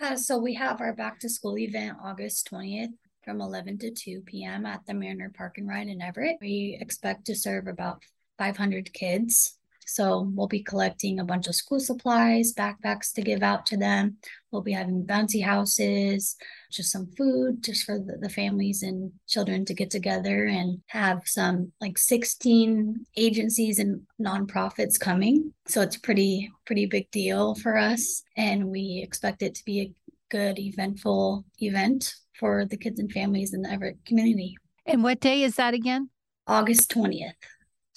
Yeah, 0.00 0.14
so 0.14 0.38
we 0.38 0.54
have 0.54 0.80
our 0.80 0.94
back 0.94 1.20
to 1.20 1.28
school 1.28 1.58
event 1.58 1.98
August 2.02 2.48
20th. 2.50 2.92
from 3.22 3.42
11 3.42 3.78
to 3.78 3.90
2 3.90 4.22
p.m. 4.22 4.64
at 4.64 4.80
the 4.86 4.94
Mariner 4.94 5.30
Park 5.36 5.58
and 5.58 5.68
Ride 5.68 5.88
in 5.88 6.00
Everett. 6.00 6.38
We 6.40 6.78
expect 6.80 7.26
to 7.26 7.34
serve 7.34 7.66
about 7.66 8.02
500 8.38 8.94
kids 8.94 9.58
so 9.90 10.30
we'll 10.36 10.46
be 10.46 10.62
collecting 10.62 11.18
a 11.18 11.24
bunch 11.24 11.48
of 11.48 11.56
school 11.56 11.80
supplies, 11.80 12.54
backpacks 12.54 13.12
to 13.14 13.22
give 13.22 13.42
out 13.42 13.66
to 13.66 13.76
them. 13.76 14.18
We'll 14.52 14.62
be 14.62 14.70
having 14.70 15.04
bouncy 15.04 15.44
houses, 15.44 16.36
just 16.70 16.92
some 16.92 17.08
food 17.18 17.64
just 17.64 17.84
for 17.84 17.98
the, 17.98 18.16
the 18.20 18.28
families 18.28 18.84
and 18.84 19.10
children 19.26 19.64
to 19.64 19.74
get 19.74 19.90
together 19.90 20.46
and 20.46 20.78
have 20.86 21.22
some 21.24 21.72
like 21.80 21.98
16 21.98 23.04
agencies 23.16 23.80
and 23.80 24.02
nonprofits 24.22 24.98
coming. 24.98 25.52
So 25.66 25.80
it's 25.80 25.96
pretty, 25.96 26.52
pretty 26.66 26.86
big 26.86 27.10
deal 27.10 27.56
for 27.56 27.76
us. 27.76 28.22
And 28.36 28.68
we 28.68 29.00
expect 29.02 29.42
it 29.42 29.56
to 29.56 29.64
be 29.64 29.80
a 29.80 29.92
good, 30.30 30.60
eventful 30.60 31.44
event 31.58 32.14
for 32.38 32.64
the 32.64 32.76
kids 32.76 33.00
and 33.00 33.10
families 33.10 33.54
in 33.54 33.62
the 33.62 33.70
Everett 33.72 33.98
community. 34.06 34.56
And 34.86 35.02
what 35.02 35.18
day 35.18 35.42
is 35.42 35.56
that 35.56 35.74
again? 35.74 36.10
August 36.46 36.92
20th. 36.92 37.32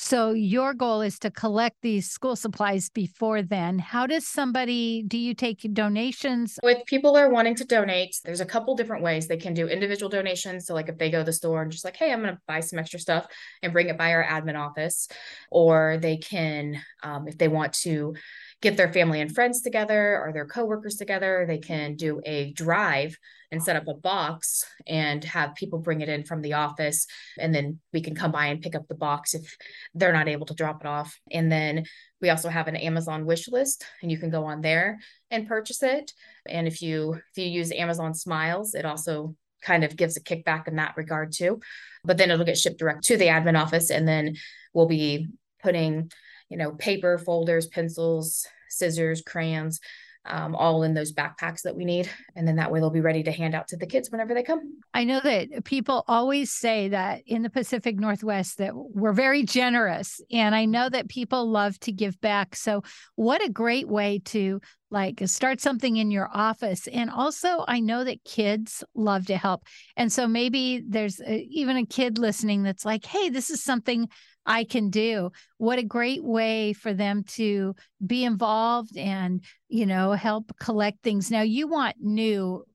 So 0.03 0.33
your 0.33 0.74
goal 0.74 1.00
is 1.00 1.17
to 1.19 1.31
collect 1.31 1.77
these 1.81 2.12
school 2.12 2.36
supplies 2.36 2.89
before 2.89 3.41
then. 3.41 3.79
How 3.79 4.05
does 4.05 4.27
somebody 4.27 5.01
do 5.07 5.17
you 5.17 5.33
take 5.33 5.62
donations? 5.74 6.60
With 6.62 6.86
people 6.88 7.15
are 7.15 7.29
wanting 7.29 7.55
to 7.55 7.63
donate, 7.63 8.17
there's 8.25 8.41
a 8.41 8.45
couple 8.45 8.75
different 8.75 9.01
ways. 9.01 9.27
They 9.27 9.38
can 9.38 9.53
do 9.53 9.69
individual 9.69 10.10
donations. 10.10 10.67
So 10.67 10.74
like 10.74 10.89
if 10.89 10.98
they 10.98 11.10
go 11.10 11.19
to 11.19 11.24
the 11.24 11.31
store 11.31 11.62
and 11.62 11.72
just 11.72 11.86
like, 11.86 11.95
hey, 11.95 12.12
I'm 12.12 12.19
gonna 12.19 12.38
buy 12.50 12.60
some 12.60 12.79
extra 12.79 13.00
stuff 13.00 13.27
and 13.63 13.72
bring 13.72 13.88
it 13.88 13.98
by 13.98 14.12
our 14.12 14.25
admin 14.25 14.60
office, 14.60 15.07
or 15.50 15.98
they 16.01 16.17
can, 16.17 16.81
um, 17.01 17.29
if 17.29 17.38
they 17.38 17.48
want 17.48 17.72
to 17.83 18.13
get 18.62 18.75
their 18.75 18.91
family 18.91 19.22
and 19.22 19.33
friends 19.33 19.62
together 19.62 20.19
or 20.22 20.33
their 20.33 20.45
coworkers 20.45 20.95
together. 20.95 21.45
They 21.48 21.60
can 21.60 21.95
do 21.95 22.19
a 22.25 22.51
drive 22.51 23.17
and 23.53 23.63
set 23.63 23.77
up 23.77 23.88
a 23.88 23.93
box 23.93 24.65
and 24.86 25.24
have 25.24 25.55
people 25.55 25.79
bring 25.79 26.01
it 26.01 26.10
in 26.10 26.24
from 26.24 26.41
the 26.41 26.53
office. 26.53 27.07
And 27.39 27.55
then 27.55 27.79
we 27.93 28.01
can 28.01 28.15
come 28.15 28.31
by 28.31 28.48
and 28.48 28.62
pick 28.62 28.75
up 28.75 28.88
the 28.89 28.95
box 28.95 29.33
if 29.33 29.55
they're 29.93 30.12
not 30.12 30.27
able 30.27 30.45
to 30.48 30.53
drop 30.53 30.81
it 30.81 30.88
off. 30.88 31.17
And 31.31 31.50
then 31.50 31.86
we 32.19 32.29
also 32.29 32.50
have 32.50 32.67
an 32.67 32.75
Amazon 32.75 33.25
wish 33.25 33.48
list 33.48 33.86
and 34.01 34.12
you 34.12 34.17
can 34.17 34.29
go 34.29 34.45
on 34.45 34.62
there 34.62 35.00
and 35.31 35.48
purchase 35.48 35.83
it. 35.83 36.12
And 36.45 36.67
if 36.67 36.81
you 36.81 37.13
if 37.13 37.38
you 37.38 37.45
use 37.45 37.72
Amazon 37.72 38.13
Smiles, 38.13 38.74
it 38.74 38.86
also 38.86 39.36
kind 39.62 39.86
of 39.86 39.95
gives 39.95 40.17
a 40.17 40.22
kickback 40.22 40.67
in 40.67 40.75
that 40.75 40.98
regard 40.98 41.31
too. 41.31 41.62
But 42.03 42.17
then 42.17 42.31
it'll 42.31 42.45
get 42.45 42.57
shipped 42.57 42.79
direct 42.79 43.03
to 43.05 43.17
the 43.17 43.27
admin 43.27 43.57
office 43.57 43.91
and 43.91 44.05
then 44.05 44.36
we'll 44.74 44.88
be 44.88 45.27
putting 45.62 46.10
you 46.53 46.57
know, 46.57 46.72
paper, 46.72 47.17
folders, 47.17 47.65
pencils, 47.65 48.45
scissors, 48.69 49.24
crayons, 49.24 49.79
um, 50.25 50.56
all 50.56 50.84
in 50.84 50.94
those 50.94 51.13
backpacks 51.13 51.62
that 51.63 51.75
we 51.75 51.86
need. 51.86 52.10
And 52.36 52.48
then 52.48 52.56
that 52.56 52.72
way 52.72 52.80
they'll 52.80 52.89
be 52.89 53.01
ready 53.01 53.24
to 53.24 53.32
hand 53.32 53.56
out 53.56 53.68
to 53.70 53.77
the 53.77 53.86
kids 53.86 54.10
whenever 54.10 54.34
they 54.34 54.44
come. 54.44 54.80
I 54.94 55.03
know 55.03 55.20
that 55.20 55.65
people 55.65 56.06
always 56.08 56.51
say 56.51 56.89
that 56.89 57.24
in 57.25 57.42
the 57.44 57.50
Pacific 57.50 58.00
Northwest 58.00 58.60
that 58.60 58.72
we're 58.74 59.13
very 59.13 59.44
generous. 59.44 60.22
And 60.32 60.56
I 60.56 60.65
know 60.65 60.88
that 60.89 61.10
people 61.10 61.50
love 61.50 61.80
to 61.82 61.92
give 61.92 62.20
back. 62.22 62.56
So 62.56 62.84
what 63.15 63.44
a 63.44 63.50
great 63.50 63.88
way 63.88 64.22
to 64.25 64.62
like 64.89 65.22
start 65.25 65.60
something 65.60 65.98
in 65.98 66.12
your 66.12 66.30
office. 66.32 66.88
And 66.88 67.10
also 67.10 67.65
I 67.68 67.80
know 67.80 68.03
that 68.03 68.24
kids 68.24 68.84
love 68.94 69.25
to 69.25 69.38
help. 69.38 69.65
And 69.98 70.12
so 70.12 70.27
maybe 70.27 70.84
there's 70.88 71.20
a, 71.20 71.39
even 71.50 71.77
a 71.77 71.86
kid 71.86 72.20
listening 72.20 72.63
that's 72.63 72.86
like, 72.86 73.03
hey, 73.03 73.30
this 73.30 73.50
is 73.50 73.63
something 73.63 74.08
I 74.46 74.64
can 74.64 74.90
do. 74.90 75.32
What 75.58 75.80
a 75.80 75.84
great 75.84 76.24
way 76.24 76.74
for 76.74 76.94
them 76.94 77.24
to 77.36 77.76
be 78.06 78.24
involved 78.24 78.98
and, 78.98 79.44
you 79.70 79.86
know, 79.86 80.12
help 80.12 80.52
collect 80.60 81.04
things. 81.04 81.32
Now 81.32 81.42
you 81.42 81.68
want 81.68 81.96
new 82.00 82.66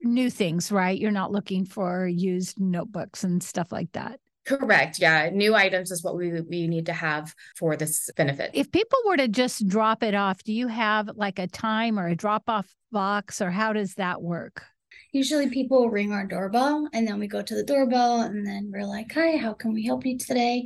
new 0.00 0.30
things, 0.30 0.70
right? 0.70 0.98
You're 0.98 1.10
not 1.10 1.32
looking 1.32 1.64
for 1.64 2.06
used 2.06 2.60
notebooks 2.60 3.24
and 3.24 3.42
stuff 3.42 3.72
like 3.72 3.90
that. 3.92 4.20
Correct. 4.46 4.98
Yeah. 5.00 5.28
New 5.30 5.54
items 5.54 5.90
is 5.90 6.02
what 6.02 6.16
we 6.16 6.40
we 6.42 6.68
need 6.68 6.86
to 6.86 6.92
have 6.92 7.34
for 7.56 7.76
this 7.76 8.08
benefit. 8.16 8.52
If 8.54 8.70
people 8.70 8.98
were 9.04 9.16
to 9.16 9.28
just 9.28 9.66
drop 9.68 10.02
it 10.02 10.14
off, 10.14 10.42
do 10.44 10.52
you 10.52 10.68
have 10.68 11.10
like 11.16 11.38
a 11.38 11.48
time 11.48 11.98
or 11.98 12.06
a 12.06 12.16
drop 12.16 12.44
off 12.48 12.72
box 12.92 13.42
or 13.42 13.50
how 13.50 13.72
does 13.72 13.94
that 13.94 14.22
work? 14.22 14.62
usually 15.12 15.48
people 15.48 15.90
ring 15.90 16.12
our 16.12 16.26
doorbell 16.26 16.88
and 16.92 17.06
then 17.06 17.18
we 17.18 17.26
go 17.26 17.42
to 17.42 17.54
the 17.54 17.64
doorbell 17.64 18.20
and 18.22 18.46
then 18.46 18.70
we're 18.72 18.84
like 18.84 19.10
hi 19.12 19.36
how 19.36 19.52
can 19.52 19.72
we 19.72 19.84
help 19.84 20.04
you 20.04 20.18
today 20.18 20.64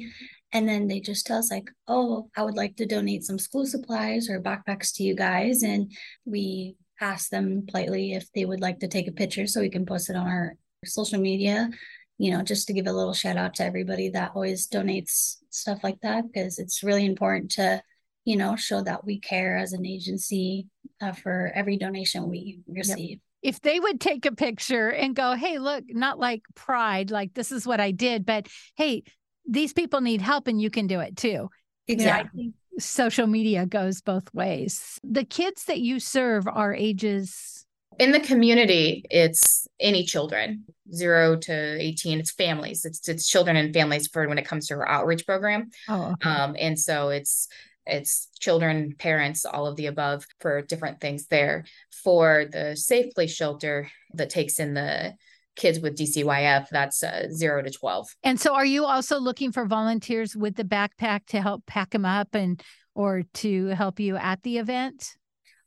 and 0.52 0.68
then 0.68 0.86
they 0.86 1.00
just 1.00 1.26
tell 1.26 1.38
us 1.38 1.50
like 1.50 1.70
oh 1.88 2.28
i 2.36 2.42
would 2.42 2.56
like 2.56 2.76
to 2.76 2.86
donate 2.86 3.24
some 3.24 3.38
school 3.38 3.66
supplies 3.66 4.28
or 4.28 4.40
backpacks 4.40 4.94
to 4.94 5.02
you 5.02 5.14
guys. 5.14 5.62
And 5.62 5.92
we 6.24 6.76
ask 7.00 7.30
them 7.30 7.64
politely 7.68 8.12
if 8.12 8.30
they 8.32 8.44
would 8.44 8.60
like 8.60 8.78
to 8.80 8.88
take 8.88 9.08
a 9.08 9.12
picture 9.12 9.46
so 9.46 9.60
we 9.60 9.70
can 9.70 9.86
post 9.86 10.10
it 10.10 10.16
on 10.16 10.26
our 10.26 10.56
social 10.84 11.20
media 11.20 11.70
you 12.18 12.30
know 12.30 12.42
just 12.42 12.66
to 12.66 12.72
give 12.72 12.86
a 12.86 12.92
little 12.92 13.14
shout 13.14 13.36
out 13.36 13.54
to 13.54 13.64
everybody 13.64 14.08
that 14.08 14.32
always 14.34 14.68
donates 14.68 15.36
stuff 15.50 15.78
like 15.82 16.00
that 16.02 16.24
because 16.26 16.58
it's 16.58 16.82
really 16.82 17.06
important 17.06 17.50
to 17.50 17.80
you 18.24 18.36
know 18.36 18.54
show 18.56 18.82
that 18.82 19.04
we 19.04 19.18
care 19.18 19.56
as 19.56 19.72
an 19.72 19.86
agency 19.86 20.66
uh, 21.00 21.12
for 21.12 21.50
every 21.54 21.76
donation 21.76 22.28
we 22.28 22.60
receive. 22.68 23.10
Yep 23.10 23.18
if 23.42 23.60
they 23.60 23.80
would 23.80 24.00
take 24.00 24.24
a 24.24 24.30
picture 24.30 24.88
and 24.88 25.16
go, 25.16 25.34
hey, 25.34 25.58
look, 25.58 25.82
not 25.88 26.16
like 26.18 26.42
pride, 26.54 27.10
like 27.10 27.34
this 27.34 27.50
is 27.50 27.66
what 27.66 27.80
I 27.80 27.90
did, 27.90 28.24
but 28.24 28.46
hey, 28.76 29.02
these 29.46 29.72
people 29.72 30.00
need 30.00 30.20
help 30.20 30.46
and 30.46 30.60
you 30.60 30.70
can 30.70 30.86
do 30.86 31.00
it 31.00 31.16
too. 31.16 31.48
Exactly. 31.88 32.42
You 32.42 32.48
know, 32.48 32.52
social 32.78 33.26
media 33.26 33.66
goes 33.66 34.00
both 34.00 34.32
ways. 34.32 34.98
The 35.02 35.24
kids 35.24 35.64
that 35.64 35.80
you 35.80 36.00
serve 36.00 36.46
are 36.46 36.74
ages 36.74 37.52
in 37.98 38.12
the 38.12 38.20
community 38.20 39.04
it's 39.10 39.66
any 39.80 40.04
children 40.04 40.64
0 40.94 41.36
to 41.36 41.52
18 41.80 42.20
it's 42.20 42.32
families 42.32 42.84
it's 42.84 43.06
it's 43.08 43.28
children 43.28 43.56
and 43.56 43.74
families 43.74 44.08
for 44.08 44.26
when 44.28 44.38
it 44.38 44.46
comes 44.46 44.66
to 44.66 44.74
our 44.74 44.88
outreach 44.88 45.26
program 45.26 45.70
oh, 45.88 46.12
okay. 46.12 46.28
um 46.28 46.56
and 46.58 46.78
so 46.78 47.10
it's 47.10 47.48
it's 47.84 48.28
children 48.38 48.94
parents 48.98 49.44
all 49.44 49.66
of 49.66 49.76
the 49.76 49.86
above 49.86 50.26
for 50.40 50.62
different 50.62 51.00
things 51.00 51.26
there 51.26 51.64
for 51.90 52.46
the 52.50 52.76
safe 52.76 53.12
place 53.14 53.34
shelter 53.34 53.88
that 54.14 54.30
takes 54.30 54.58
in 54.58 54.74
the 54.74 55.14
kids 55.56 55.80
with 55.80 55.96
DCYF, 55.96 56.68
that's 56.70 57.02
uh, 57.02 57.28
zero 57.30 57.62
to 57.62 57.70
12. 57.70 58.08
And 58.22 58.40
so 58.40 58.54
are 58.54 58.64
you 58.64 58.84
also 58.84 59.18
looking 59.18 59.52
for 59.52 59.66
volunteers 59.66 60.34
with 60.36 60.56
the 60.56 60.64
backpack 60.64 61.26
to 61.28 61.40
help 61.40 61.66
pack 61.66 61.90
them 61.90 62.04
up 62.04 62.34
and 62.34 62.62
or 62.94 63.22
to 63.34 63.66
help 63.68 64.00
you 64.00 64.16
at 64.16 64.42
the 64.42 64.58
event? 64.58 65.16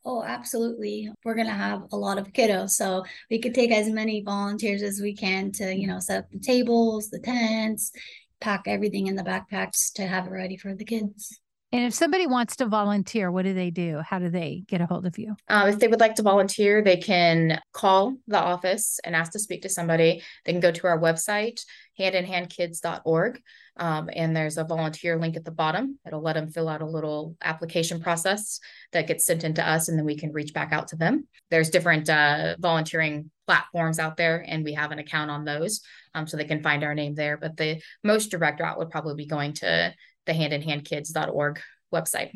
Oh, 0.07 0.23
absolutely. 0.23 1.09
We're 1.23 1.33
going 1.33 1.47
to 1.47 1.53
have 1.53 1.81
a 1.91 1.97
lot 1.97 2.19
of 2.19 2.31
kiddos. 2.31 2.71
So 2.71 3.03
we 3.31 3.39
could 3.39 3.55
take 3.55 3.71
as 3.71 3.89
many 3.89 4.21
volunteers 4.21 4.83
as 4.83 4.99
we 5.01 5.15
can 5.15 5.51
to, 5.53 5.75
you 5.75 5.87
know, 5.87 5.99
set 5.99 6.19
up 6.19 6.29
the 6.29 6.39
tables, 6.39 7.09
the 7.09 7.19
tents, 7.19 7.91
pack 8.39 8.63
everything 8.67 9.07
in 9.07 9.15
the 9.15 9.23
backpacks 9.23 9.91
to 9.93 10.05
have 10.05 10.27
it 10.27 10.31
ready 10.31 10.57
for 10.57 10.75
the 10.75 10.85
kids. 10.85 11.39
And 11.75 11.83
if 11.83 11.93
somebody 11.93 12.25
wants 12.25 12.55
to 12.55 12.67
volunteer, 12.67 13.29
what 13.29 13.43
do 13.43 13.53
they 13.53 13.69
do? 13.69 13.99
How 13.99 14.17
do 14.17 14.29
they 14.29 14.63
get 14.65 14.79
a 14.79 14.85
hold 14.85 15.05
of 15.05 15.19
you? 15.19 15.35
Um, 15.49 15.67
if 15.67 15.77
they 15.77 15.89
would 15.89 15.99
like 15.99 16.15
to 16.15 16.21
volunteer, 16.21 16.81
they 16.81 16.95
can 16.95 17.59
call 17.73 18.15
the 18.29 18.39
office 18.39 18.97
and 19.03 19.13
ask 19.13 19.33
to 19.33 19.39
speak 19.39 19.63
to 19.63 19.69
somebody. 19.69 20.23
They 20.45 20.53
can 20.53 20.61
go 20.61 20.71
to 20.71 20.87
our 20.87 20.97
website, 20.97 21.59
handinhandkids.org, 21.99 23.41
um, 23.75 24.09
and 24.15 24.33
there's 24.33 24.57
a 24.57 24.63
volunteer 24.63 25.19
link 25.19 25.35
at 25.35 25.43
the 25.43 25.51
bottom. 25.51 25.99
It'll 26.07 26.21
let 26.21 26.35
them 26.35 26.49
fill 26.49 26.69
out 26.69 26.81
a 26.81 26.85
little 26.85 27.35
application 27.43 27.99
process 27.99 28.61
that 28.93 29.07
gets 29.07 29.25
sent 29.25 29.43
into 29.43 29.61
us, 29.61 29.89
and 29.89 29.99
then 29.99 30.05
we 30.05 30.15
can 30.15 30.31
reach 30.31 30.53
back 30.53 30.71
out 30.71 30.87
to 30.89 30.95
them. 30.95 31.27
There's 31.51 31.71
different 31.71 32.09
uh, 32.09 32.55
volunteering 32.57 33.31
platforms 33.47 33.99
out 33.99 34.15
there, 34.15 34.45
and 34.47 34.63
we 34.63 34.75
have 34.75 34.93
an 34.93 34.99
account 34.99 35.29
on 35.29 35.43
those, 35.43 35.81
um, 36.13 36.25
so 36.25 36.37
they 36.37 36.45
can 36.45 36.63
find 36.63 36.85
our 36.85 36.95
name 36.95 37.15
there. 37.15 37.35
But 37.35 37.57
the 37.57 37.81
most 38.01 38.31
direct 38.31 38.61
route 38.61 38.77
would 38.77 38.91
probably 38.91 39.15
be 39.15 39.27
going 39.27 39.51
to 39.55 39.93
the 40.25 40.33
handinhandkids.org 40.33 41.61
website. 41.93 42.31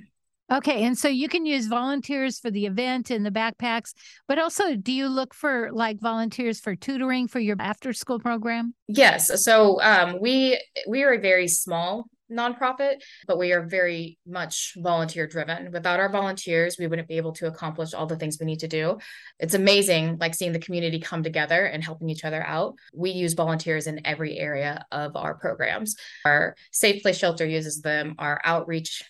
Okay. 0.52 0.84
And 0.84 0.98
so 0.98 1.08
you 1.08 1.30
can 1.30 1.46
use 1.46 1.68
volunteers 1.68 2.40
for 2.40 2.50
the 2.50 2.66
event 2.66 3.12
and 3.12 3.24
the 3.24 3.30
backpacks, 3.30 3.94
but 4.28 4.40
also 4.40 4.76
do 4.76 4.92
you 4.92 5.08
look 5.08 5.34
for 5.36 5.70
like 5.72 6.00
volunteers 6.00 6.60
for 6.60 6.76
tutoring 6.76 7.28
for 7.28 7.40
your 7.40 7.56
after 7.60 7.94
school 7.94 8.20
program? 8.20 8.74
Yes. 8.88 9.44
So 9.44 9.80
um, 9.82 10.20
we 10.20 10.60
we 10.88 11.04
are 11.04 11.14
a 11.14 11.20
very 11.20 11.48
small 11.48 12.06
nonprofit, 12.32 12.96
but 13.28 13.38
we 13.38 13.52
are 13.52 13.66
very 13.66 14.18
much 14.26 14.74
volunteer 14.78 15.28
driven. 15.28 15.72
Without 15.72 16.00
our 16.00 16.10
volunteers, 16.10 16.78
we 16.80 16.88
wouldn't 16.88 17.08
be 17.08 17.18
able 17.18 17.34
to 17.34 17.48
accomplish 17.48 17.94
all 17.94 18.06
the 18.06 18.16
things 18.16 18.38
we 18.40 18.46
need 18.46 18.60
to 18.60 18.68
do. 18.68 18.98
It's 19.40 19.54
amazing, 19.54 20.18
like 20.20 20.36
seeing 20.36 20.54
the 20.54 20.60
community 20.60 21.00
come 21.00 21.24
together 21.24 21.66
and 21.66 21.84
helping 21.84 22.10
each 22.10 22.26
other 22.26 22.44
out. 22.46 22.76
We 22.94 23.12
use 23.12 23.34
volunteers 23.34 23.88
in 23.88 24.06
every 24.06 24.38
area 24.38 24.86
of 24.92 25.16
our 25.16 25.36
programs. 25.36 25.96
Our 26.26 26.56
Safe 26.72 27.02
Place 27.02 27.18
Shelter 27.18 27.46
uses 27.46 27.82
them, 27.82 28.16
our 28.20 28.40
outreach 28.44 29.04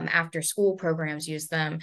um, 0.00 0.08
after 0.10 0.42
school 0.42 0.76
programs 0.76 1.28
use 1.28 1.48
them. 1.48 1.80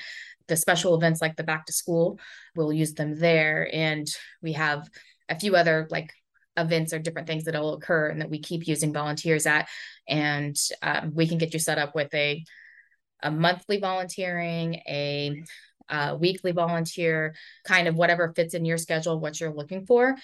The 0.47 0.55
special 0.55 0.95
events 0.95 1.21
like 1.21 1.35
the 1.35 1.43
back 1.43 1.65
to 1.65 1.73
school, 1.73 2.19
we'll 2.55 2.71
use 2.71 2.93
them 2.93 3.19
there. 3.19 3.69
And 3.73 4.07
we 4.41 4.53
have 4.53 4.89
a 5.29 5.39
few 5.39 5.55
other 5.55 5.87
like 5.91 6.13
events 6.57 6.93
or 6.93 6.99
different 6.99 7.27
things 7.27 7.43
that 7.45 7.55
will 7.55 7.75
occur 7.75 8.09
and 8.09 8.21
that 8.21 8.29
we 8.29 8.39
keep 8.39 8.67
using 8.67 8.91
volunteers 8.91 9.45
at 9.45 9.67
and 10.07 10.57
um, 10.81 11.13
we 11.13 11.27
can 11.27 11.37
get 11.37 11.53
you 11.53 11.59
set 11.59 11.77
up 11.77 11.95
with 11.95 12.13
a 12.13 12.43
a 13.23 13.31
monthly 13.31 13.79
volunteering 13.79 14.75
a 14.87 15.43
uh, 15.89 16.17
weekly 16.19 16.51
volunteer, 16.51 17.35
kind 17.63 17.87
of 17.87 17.95
whatever 17.95 18.33
fits 18.35 18.53
in 18.53 18.65
your 18.65 18.77
schedule, 18.77 19.19
what 19.19 19.39
you're 19.39 19.53
looking 19.53 19.85
for. 19.85 20.15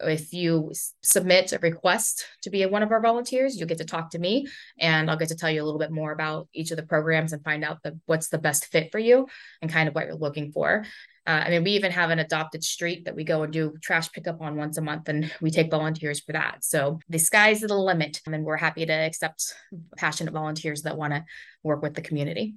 If 0.00 0.32
you 0.32 0.72
submit 1.02 1.52
a 1.52 1.58
request 1.58 2.26
to 2.42 2.50
be 2.50 2.64
one 2.66 2.82
of 2.82 2.92
our 2.92 3.00
volunteers, 3.00 3.56
you'll 3.56 3.68
get 3.68 3.78
to 3.78 3.84
talk 3.84 4.10
to 4.10 4.18
me 4.18 4.46
and 4.78 5.10
I'll 5.10 5.16
get 5.16 5.28
to 5.28 5.36
tell 5.36 5.50
you 5.50 5.62
a 5.62 5.64
little 5.64 5.78
bit 5.78 5.90
more 5.90 6.12
about 6.12 6.48
each 6.52 6.70
of 6.70 6.76
the 6.76 6.82
programs 6.84 7.32
and 7.32 7.44
find 7.44 7.64
out 7.64 7.82
the, 7.82 7.98
what's 8.06 8.28
the 8.28 8.38
best 8.38 8.66
fit 8.66 8.90
for 8.92 8.98
you 8.98 9.26
and 9.60 9.70
kind 9.70 9.88
of 9.88 9.94
what 9.94 10.06
you're 10.06 10.14
looking 10.14 10.52
for. 10.52 10.84
Uh, 11.26 11.42
I 11.46 11.50
mean, 11.50 11.64
we 11.64 11.72
even 11.72 11.92
have 11.92 12.10
an 12.10 12.18
adopted 12.18 12.64
street 12.64 13.04
that 13.04 13.14
we 13.14 13.24
go 13.24 13.42
and 13.42 13.52
do 13.52 13.74
trash 13.82 14.10
pickup 14.10 14.40
on 14.40 14.56
once 14.56 14.78
a 14.78 14.82
month, 14.82 15.08
and 15.08 15.30
we 15.40 15.50
take 15.50 15.70
volunteers 15.70 16.20
for 16.20 16.32
that. 16.32 16.64
So 16.64 16.98
the 17.08 17.18
sky's 17.18 17.60
the 17.60 17.74
limit, 17.74 18.20
and 18.26 18.44
we're 18.44 18.56
happy 18.56 18.86
to 18.86 18.92
accept 18.92 19.54
passionate 19.96 20.32
volunteers 20.32 20.82
that 20.82 20.96
want 20.96 21.12
to 21.12 21.24
work 21.62 21.82
with 21.82 21.94
the 21.94 22.00
community. 22.00 22.54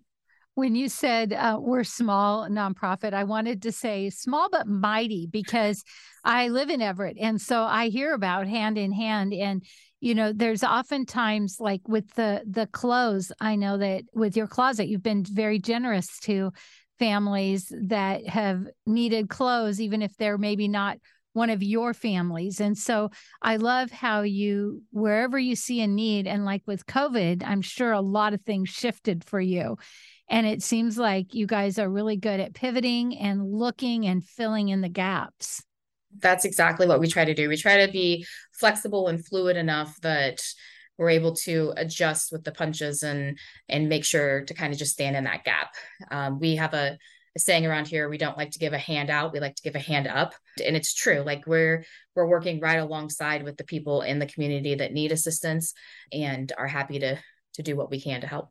When 0.55 0.75
you 0.75 0.87
said 0.87 1.33
uh, 1.33 1.57
we're 1.59 1.83
small 1.83 2.47
nonprofit, 2.47 3.13
I 3.13 3.23
wanted 3.23 3.63
to 3.63 3.71
say 3.71 4.09
small 4.09 4.49
but 4.51 4.67
mighty 4.67 5.27
because 5.29 5.83
I 6.23 6.49
live 6.49 6.69
in 6.69 6.81
Everett, 6.81 7.17
and 7.19 7.41
so 7.41 7.63
I 7.63 7.89
hear 7.89 8.13
about 8.13 8.47
hand 8.47 8.77
in 8.77 8.91
hand 8.91 9.33
and 9.33 9.63
you 9.99 10.13
know 10.13 10.33
there's 10.33 10.65
oftentimes 10.65 11.57
like 11.61 11.87
with 11.87 12.13
the 12.15 12.43
the 12.45 12.67
clothes 12.67 13.31
i 13.39 13.55
know 13.55 13.77
that 13.77 14.03
with 14.13 14.35
your 14.35 14.47
closet 14.47 14.89
you've 14.89 15.01
been 15.01 15.23
very 15.23 15.59
generous 15.59 16.19
to 16.19 16.51
families 16.99 17.71
that 17.87 18.27
have 18.27 18.65
needed 18.85 19.29
clothes, 19.29 19.81
even 19.81 20.01
if 20.01 20.15
they're 20.17 20.37
maybe 20.37 20.67
not 20.67 20.97
one 21.33 21.49
of 21.49 21.63
your 21.63 21.93
families. 21.93 22.59
And 22.59 22.77
so 22.77 23.09
I 23.41 23.55
love 23.55 23.91
how 23.91 24.21
you, 24.21 24.83
wherever 24.91 25.37
you 25.37 25.55
see 25.55 25.81
a 25.81 25.87
need, 25.87 26.27
and 26.27 26.45
like 26.45 26.61
with 26.67 26.85
COVID, 26.85 27.43
I'm 27.43 27.61
sure 27.61 27.91
a 27.91 28.01
lot 28.01 28.33
of 28.33 28.41
things 28.41 28.69
shifted 28.69 29.23
for 29.23 29.41
you. 29.41 29.77
And 30.29 30.47
it 30.47 30.63
seems 30.63 30.97
like 30.97 31.33
you 31.33 31.47
guys 31.47 31.79
are 31.79 31.89
really 31.89 32.17
good 32.17 32.39
at 32.39 32.53
pivoting 32.53 33.17
and 33.17 33.51
looking 33.51 34.05
and 34.05 34.23
filling 34.23 34.69
in 34.69 34.81
the 34.81 34.89
gaps. 34.89 35.63
That's 36.19 36.45
exactly 36.45 36.87
what 36.87 36.99
we 36.99 37.07
try 37.07 37.25
to 37.25 37.33
do. 37.33 37.49
We 37.49 37.57
try 37.57 37.85
to 37.85 37.91
be 37.91 38.25
flexible 38.51 39.07
and 39.07 39.25
fluid 39.25 39.57
enough 39.57 39.99
that 40.01 40.43
we're 40.97 41.09
able 41.09 41.35
to 41.35 41.73
adjust 41.77 42.31
with 42.31 42.43
the 42.43 42.51
punches 42.51 43.03
and 43.03 43.37
and 43.69 43.89
make 43.89 44.05
sure 44.05 44.45
to 44.45 44.53
kind 44.53 44.73
of 44.73 44.79
just 44.79 44.93
stand 44.93 45.15
in 45.15 45.23
that 45.25 45.43
gap. 45.43 45.73
Um, 46.11 46.39
we 46.39 46.55
have 46.57 46.73
a, 46.73 46.97
a 47.35 47.39
saying 47.39 47.65
around 47.65 47.87
here: 47.87 48.09
we 48.09 48.17
don't 48.17 48.37
like 48.37 48.51
to 48.51 48.59
give 48.59 48.73
a 48.73 48.77
hand 48.77 49.09
out, 49.09 49.33
we 49.33 49.39
like 49.39 49.55
to 49.55 49.63
give 49.63 49.75
a 49.75 49.79
hand 49.79 50.07
up, 50.07 50.33
and 50.63 50.75
it's 50.75 50.93
true. 50.93 51.21
Like 51.25 51.45
we're 51.47 51.85
we're 52.15 52.27
working 52.27 52.59
right 52.59 52.79
alongside 52.79 53.43
with 53.43 53.57
the 53.57 53.63
people 53.63 54.01
in 54.01 54.19
the 54.19 54.27
community 54.27 54.75
that 54.75 54.93
need 54.93 55.11
assistance 55.11 55.73
and 56.11 56.51
are 56.57 56.67
happy 56.67 56.99
to 56.99 57.17
to 57.55 57.63
do 57.63 57.75
what 57.75 57.91
we 57.91 58.01
can 58.01 58.21
to 58.21 58.27
help. 58.27 58.49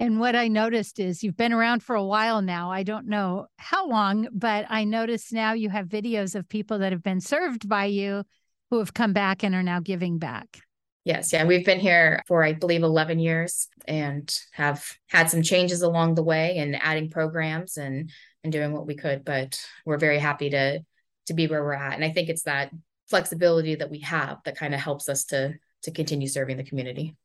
And 0.00 0.20
what 0.20 0.36
I 0.36 0.46
noticed 0.46 1.00
is 1.00 1.24
you've 1.24 1.36
been 1.36 1.52
around 1.52 1.82
for 1.82 1.96
a 1.96 2.04
while 2.04 2.40
now. 2.40 2.70
I 2.70 2.84
don't 2.84 3.08
know 3.08 3.46
how 3.56 3.88
long, 3.88 4.28
but 4.32 4.64
I 4.68 4.84
noticed 4.84 5.32
now 5.32 5.54
you 5.54 5.70
have 5.70 5.86
videos 5.86 6.36
of 6.36 6.48
people 6.48 6.78
that 6.78 6.92
have 6.92 7.02
been 7.02 7.20
served 7.20 7.68
by 7.68 7.86
you 7.86 8.22
who 8.70 8.78
have 8.78 8.94
come 8.94 9.12
back 9.12 9.42
and 9.42 9.56
are 9.56 9.62
now 9.62 9.80
giving 9.80 10.18
back. 10.18 10.60
Yes, 11.08 11.32
yeah, 11.32 11.44
we've 11.44 11.64
been 11.64 11.80
here 11.80 12.22
for 12.26 12.44
I 12.44 12.52
believe 12.52 12.82
11 12.82 13.18
years 13.18 13.68
and 13.86 14.30
have 14.52 14.84
had 15.06 15.30
some 15.30 15.40
changes 15.40 15.80
along 15.80 16.16
the 16.16 16.22
way 16.22 16.58
and 16.58 16.76
adding 16.76 17.08
programs 17.08 17.78
and 17.78 18.10
and 18.44 18.52
doing 18.52 18.74
what 18.74 18.86
we 18.86 18.94
could, 18.94 19.24
but 19.24 19.58
we're 19.86 19.96
very 19.96 20.18
happy 20.18 20.50
to 20.50 20.80
to 21.28 21.32
be 21.32 21.46
where 21.46 21.64
we're 21.64 21.72
at. 21.72 21.94
And 21.94 22.04
I 22.04 22.10
think 22.10 22.28
it's 22.28 22.42
that 22.42 22.72
flexibility 23.08 23.74
that 23.76 23.90
we 23.90 24.00
have 24.00 24.40
that 24.44 24.58
kind 24.58 24.74
of 24.74 24.80
helps 24.80 25.08
us 25.08 25.24
to 25.26 25.54
to 25.84 25.90
continue 25.90 26.28
serving 26.28 26.58
the 26.58 26.62
community. 26.62 27.16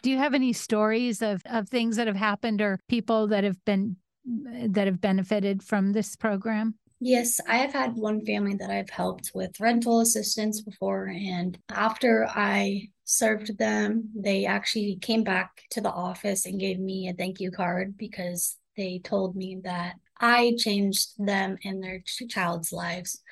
Do 0.00 0.10
you 0.10 0.16
have 0.16 0.32
any 0.32 0.54
stories 0.54 1.20
of 1.20 1.42
of 1.44 1.68
things 1.68 1.96
that 1.96 2.06
have 2.06 2.16
happened 2.16 2.62
or 2.62 2.80
people 2.88 3.26
that 3.26 3.44
have 3.44 3.62
been 3.66 3.96
that 4.24 4.86
have 4.86 5.02
benefited 5.02 5.62
from 5.62 5.92
this 5.92 6.16
program? 6.16 6.76
Yes, 7.00 7.38
I 7.46 7.58
have 7.58 7.74
had 7.74 7.96
one 7.96 8.24
family 8.24 8.54
that 8.54 8.70
I've 8.70 8.88
helped 8.88 9.32
with 9.34 9.60
rental 9.60 10.00
assistance 10.00 10.62
before. 10.62 11.08
And 11.08 11.58
after 11.68 12.26
I 12.26 12.88
served 13.06 13.56
them, 13.56 14.10
they 14.14 14.44
actually 14.44 14.98
came 15.00 15.24
back 15.24 15.62
to 15.70 15.80
the 15.80 15.90
office 15.90 16.44
and 16.44 16.60
gave 16.60 16.78
me 16.78 17.08
a 17.08 17.14
thank 17.14 17.40
you 17.40 17.50
card 17.50 17.96
because 17.96 18.56
they 18.76 19.00
told 19.02 19.34
me 19.34 19.60
that 19.64 19.94
I 20.20 20.54
changed 20.58 21.12
them 21.18 21.56
and 21.64 21.82
their 21.82 22.02
child's 22.28 22.72
lives 22.72 23.22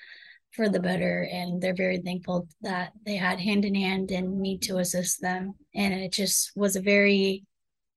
for 0.53 0.69
the 0.69 0.81
better. 0.81 1.29
And 1.31 1.61
they're 1.61 1.75
very 1.75 1.99
thankful 1.99 2.49
that 2.63 2.93
they 3.05 3.17
had 3.17 3.41
hand 3.41 3.65
in 3.65 3.75
hand 3.75 4.13
and 4.13 4.41
me 4.41 4.59
to 4.59 4.79
assist 4.79 5.21
them. 5.21 5.55
And 5.75 5.93
it 5.93 6.13
just 6.13 6.53
was 6.55 6.77
a 6.77 6.81
very 6.81 7.45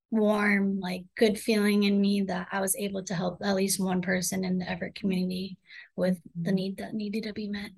warm, 0.09 0.79
like 0.79 1.03
good 1.15 1.37
feeling 1.37 1.83
in 1.83 2.01
me 2.01 2.21
that 2.23 2.47
I 2.51 2.59
was 2.59 2.75
able 2.75 3.03
to 3.03 3.13
help 3.13 3.37
at 3.43 3.55
least 3.55 3.79
one 3.79 4.01
person 4.01 4.43
in 4.43 4.57
the 4.57 4.69
Everett 4.69 4.95
community 4.95 5.57
with 5.95 6.19
the 6.41 6.51
need 6.51 6.77
that 6.77 6.95
needed 6.95 7.23
to 7.23 7.33
be 7.33 7.47
met. 7.47 7.69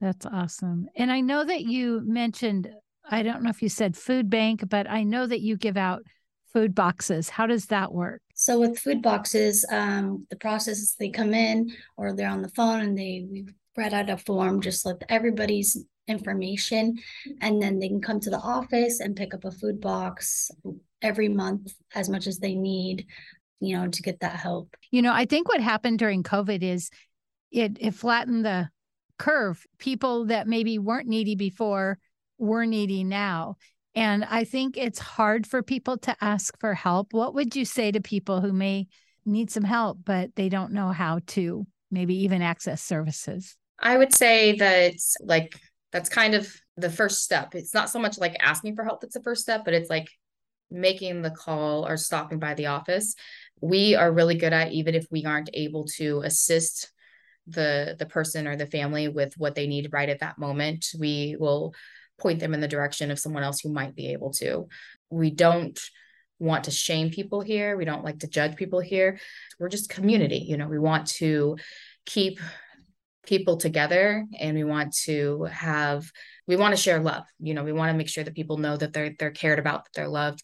That's 0.00 0.24
awesome. 0.24 0.88
And 0.96 1.12
I 1.12 1.20
know 1.20 1.44
that 1.44 1.62
you 1.62 2.00
mentioned, 2.06 2.70
I 3.10 3.22
don't 3.22 3.42
know 3.42 3.50
if 3.50 3.62
you 3.62 3.68
said 3.68 3.96
food 3.96 4.28
bank, 4.30 4.68
but 4.68 4.88
I 4.88 5.02
know 5.02 5.26
that 5.26 5.40
you 5.40 5.56
give 5.56 5.76
out 5.76 6.02
food 6.52 6.74
boxes. 6.74 7.28
How 7.28 7.46
does 7.46 7.66
that 7.66 7.92
work? 7.92 8.22
So 8.34 8.60
with 8.60 8.78
food 8.78 9.02
boxes, 9.02 9.64
um, 9.70 10.26
the 10.30 10.36
process 10.36 10.78
is 10.78 10.96
they 10.98 11.10
come 11.10 11.34
in 11.34 11.70
or 11.96 12.14
they're 12.14 12.30
on 12.30 12.42
the 12.42 12.50
phone 12.50 12.80
and 12.80 12.96
they 12.96 13.26
we 13.30 13.46
read 13.76 13.94
out 13.94 14.10
a 14.10 14.16
form 14.16 14.60
just 14.60 14.84
with 14.84 15.02
everybody's 15.08 15.76
information 16.08 16.96
and 17.40 17.62
then 17.62 17.78
they 17.78 17.88
can 17.88 18.00
come 18.00 18.18
to 18.18 18.30
the 18.30 18.38
office 18.38 18.98
and 18.98 19.14
pick 19.14 19.34
up 19.34 19.44
a 19.44 19.52
food 19.52 19.80
box 19.80 20.50
every 21.02 21.28
month 21.28 21.72
as 21.94 22.08
much 22.08 22.26
as 22.26 22.38
they 22.38 22.54
need 22.54 23.06
you 23.60 23.76
know 23.76 23.86
to 23.88 24.02
get 24.02 24.18
that 24.20 24.34
help 24.34 24.74
you 24.90 25.02
know 25.02 25.12
i 25.12 25.26
think 25.26 25.48
what 25.48 25.60
happened 25.60 25.98
during 25.98 26.22
covid 26.22 26.62
is 26.62 26.90
it 27.52 27.76
it 27.78 27.94
flattened 27.94 28.44
the 28.44 28.68
curve 29.18 29.66
people 29.78 30.24
that 30.26 30.48
maybe 30.48 30.78
weren't 30.78 31.08
needy 31.08 31.34
before 31.34 31.98
were 32.38 32.66
needy 32.66 33.04
now. 33.04 33.56
And 33.94 34.24
i 34.24 34.44
think 34.44 34.76
it's 34.76 34.98
hard 34.98 35.46
for 35.46 35.62
people 35.62 35.98
to 35.98 36.16
ask 36.20 36.58
for 36.60 36.74
help. 36.74 37.12
What 37.12 37.34
would 37.34 37.56
you 37.56 37.64
say 37.64 37.90
to 37.90 38.00
people 38.00 38.40
who 38.40 38.52
may 38.52 38.86
need 39.24 39.50
some 39.50 39.64
help 39.64 39.98
but 40.04 40.34
they 40.36 40.48
don't 40.48 40.72
know 40.72 40.90
how 40.90 41.20
to 41.28 41.66
maybe 41.90 42.14
even 42.24 42.42
access 42.42 42.82
services? 42.82 43.56
I 43.80 43.96
would 43.96 44.14
say 44.14 44.56
that 44.56 44.94
like 45.20 45.58
that's 45.92 46.08
kind 46.08 46.34
of 46.34 46.54
the 46.76 46.90
first 46.90 47.24
step. 47.24 47.54
It's 47.54 47.74
not 47.74 47.90
so 47.90 47.98
much 47.98 48.18
like 48.18 48.36
asking 48.40 48.76
for 48.76 48.84
help 48.84 49.00
that's 49.00 49.14
the 49.14 49.22
first 49.22 49.42
step 49.42 49.64
but 49.64 49.74
it's 49.74 49.90
like 49.90 50.08
making 50.70 51.22
the 51.22 51.30
call 51.30 51.86
or 51.86 51.96
stopping 51.96 52.38
by 52.38 52.54
the 52.54 52.66
office. 52.66 53.14
We 53.60 53.94
are 53.94 54.12
really 54.12 54.36
good 54.36 54.52
at 54.52 54.72
even 54.72 54.94
if 54.94 55.06
we 55.10 55.24
aren't 55.24 55.50
able 55.54 55.86
to 55.96 56.20
assist 56.20 56.92
the 57.48 57.96
the 57.98 58.06
person 58.06 58.46
or 58.46 58.56
the 58.56 58.66
family 58.66 59.08
with 59.08 59.32
what 59.38 59.54
they 59.54 59.66
need 59.66 59.88
right 59.90 60.10
at 60.10 60.20
that 60.20 60.38
moment 60.38 60.88
we 60.98 61.34
will 61.40 61.74
point 62.18 62.40
them 62.40 62.54
in 62.54 62.60
the 62.60 62.68
direction 62.68 63.10
of 63.10 63.18
someone 63.18 63.42
else 63.42 63.60
who 63.60 63.72
might 63.72 63.94
be 63.94 64.12
able 64.12 64.32
to. 64.32 64.68
We 65.10 65.30
don't 65.30 65.78
want 66.38 66.64
to 66.64 66.70
shame 66.70 67.10
people 67.10 67.40
here. 67.40 67.76
We 67.76 67.84
don't 67.84 68.04
like 68.04 68.20
to 68.20 68.28
judge 68.28 68.56
people 68.56 68.80
here. 68.80 69.18
We're 69.58 69.68
just 69.68 69.90
community 69.90 70.38
you 70.38 70.56
know 70.56 70.68
we 70.68 70.78
want 70.78 71.06
to 71.08 71.56
keep 72.06 72.40
people 73.26 73.58
together 73.58 74.24
and 74.38 74.56
we 74.56 74.64
want 74.64 74.94
to 74.94 75.44
have 75.44 76.10
we 76.46 76.56
want 76.56 76.74
to 76.74 76.80
share 76.80 76.98
love 76.98 77.24
you 77.38 77.52
know 77.52 77.62
we 77.62 77.72
want 77.72 77.90
to 77.92 77.96
make 77.96 78.08
sure 78.08 78.24
that 78.24 78.34
people 78.34 78.56
know 78.56 78.76
that 78.76 78.94
they're 78.94 79.12
they're 79.18 79.30
cared 79.30 79.58
about 79.58 79.84
that 79.84 79.90
they're 79.94 80.08
loved 80.08 80.40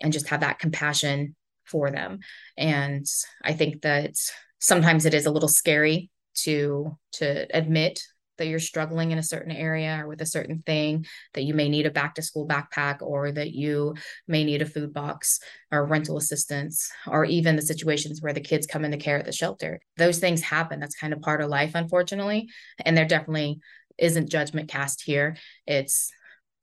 and 0.00 0.12
just 0.12 0.28
have 0.28 0.40
that 0.40 0.60
compassion 0.60 1.34
for 1.64 1.90
them. 1.90 2.20
And 2.56 3.06
i 3.42 3.52
think 3.52 3.82
that 3.82 4.14
sometimes 4.60 5.04
it 5.04 5.14
is 5.14 5.26
a 5.26 5.30
little 5.30 5.48
scary 5.48 6.10
to 6.44 6.96
to 7.12 7.46
admit 7.56 8.00
that 8.38 8.46
you're 8.46 8.58
struggling 8.58 9.10
in 9.10 9.18
a 9.18 9.22
certain 9.22 9.52
area 9.52 10.00
or 10.02 10.08
with 10.08 10.20
a 10.20 10.26
certain 10.26 10.62
thing 10.64 11.06
that 11.34 11.42
you 11.42 11.54
may 11.54 11.68
need 11.68 11.86
a 11.86 11.90
back 11.90 12.14
to 12.14 12.22
school 12.22 12.46
backpack 12.46 13.02
or 13.02 13.30
that 13.32 13.52
you 13.52 13.94
may 14.26 14.44
need 14.44 14.62
a 14.62 14.66
food 14.66 14.92
box 14.92 15.40
or 15.70 15.86
rental 15.86 16.16
assistance 16.16 16.90
or 17.06 17.24
even 17.24 17.56
the 17.56 17.62
situations 17.62 18.22
where 18.22 18.32
the 18.32 18.40
kids 18.40 18.66
come 18.66 18.84
into 18.84 18.96
care 18.96 19.18
at 19.18 19.24
the 19.24 19.32
shelter. 19.32 19.80
Those 19.96 20.18
things 20.18 20.40
happen. 20.40 20.80
That's 20.80 20.96
kind 20.96 21.12
of 21.12 21.20
part 21.20 21.40
of 21.40 21.50
life 21.50 21.72
unfortunately 21.74 22.48
and 22.84 22.96
there 22.96 23.04
definitely 23.04 23.60
isn't 23.98 24.30
judgment 24.30 24.68
cast 24.68 25.02
here. 25.02 25.36
It's 25.66 26.10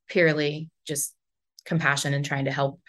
purely 0.08 0.70
just 0.88 1.14
compassion 1.66 2.14
and 2.14 2.24
trying 2.24 2.46
to 2.46 2.52
help 2.52 2.80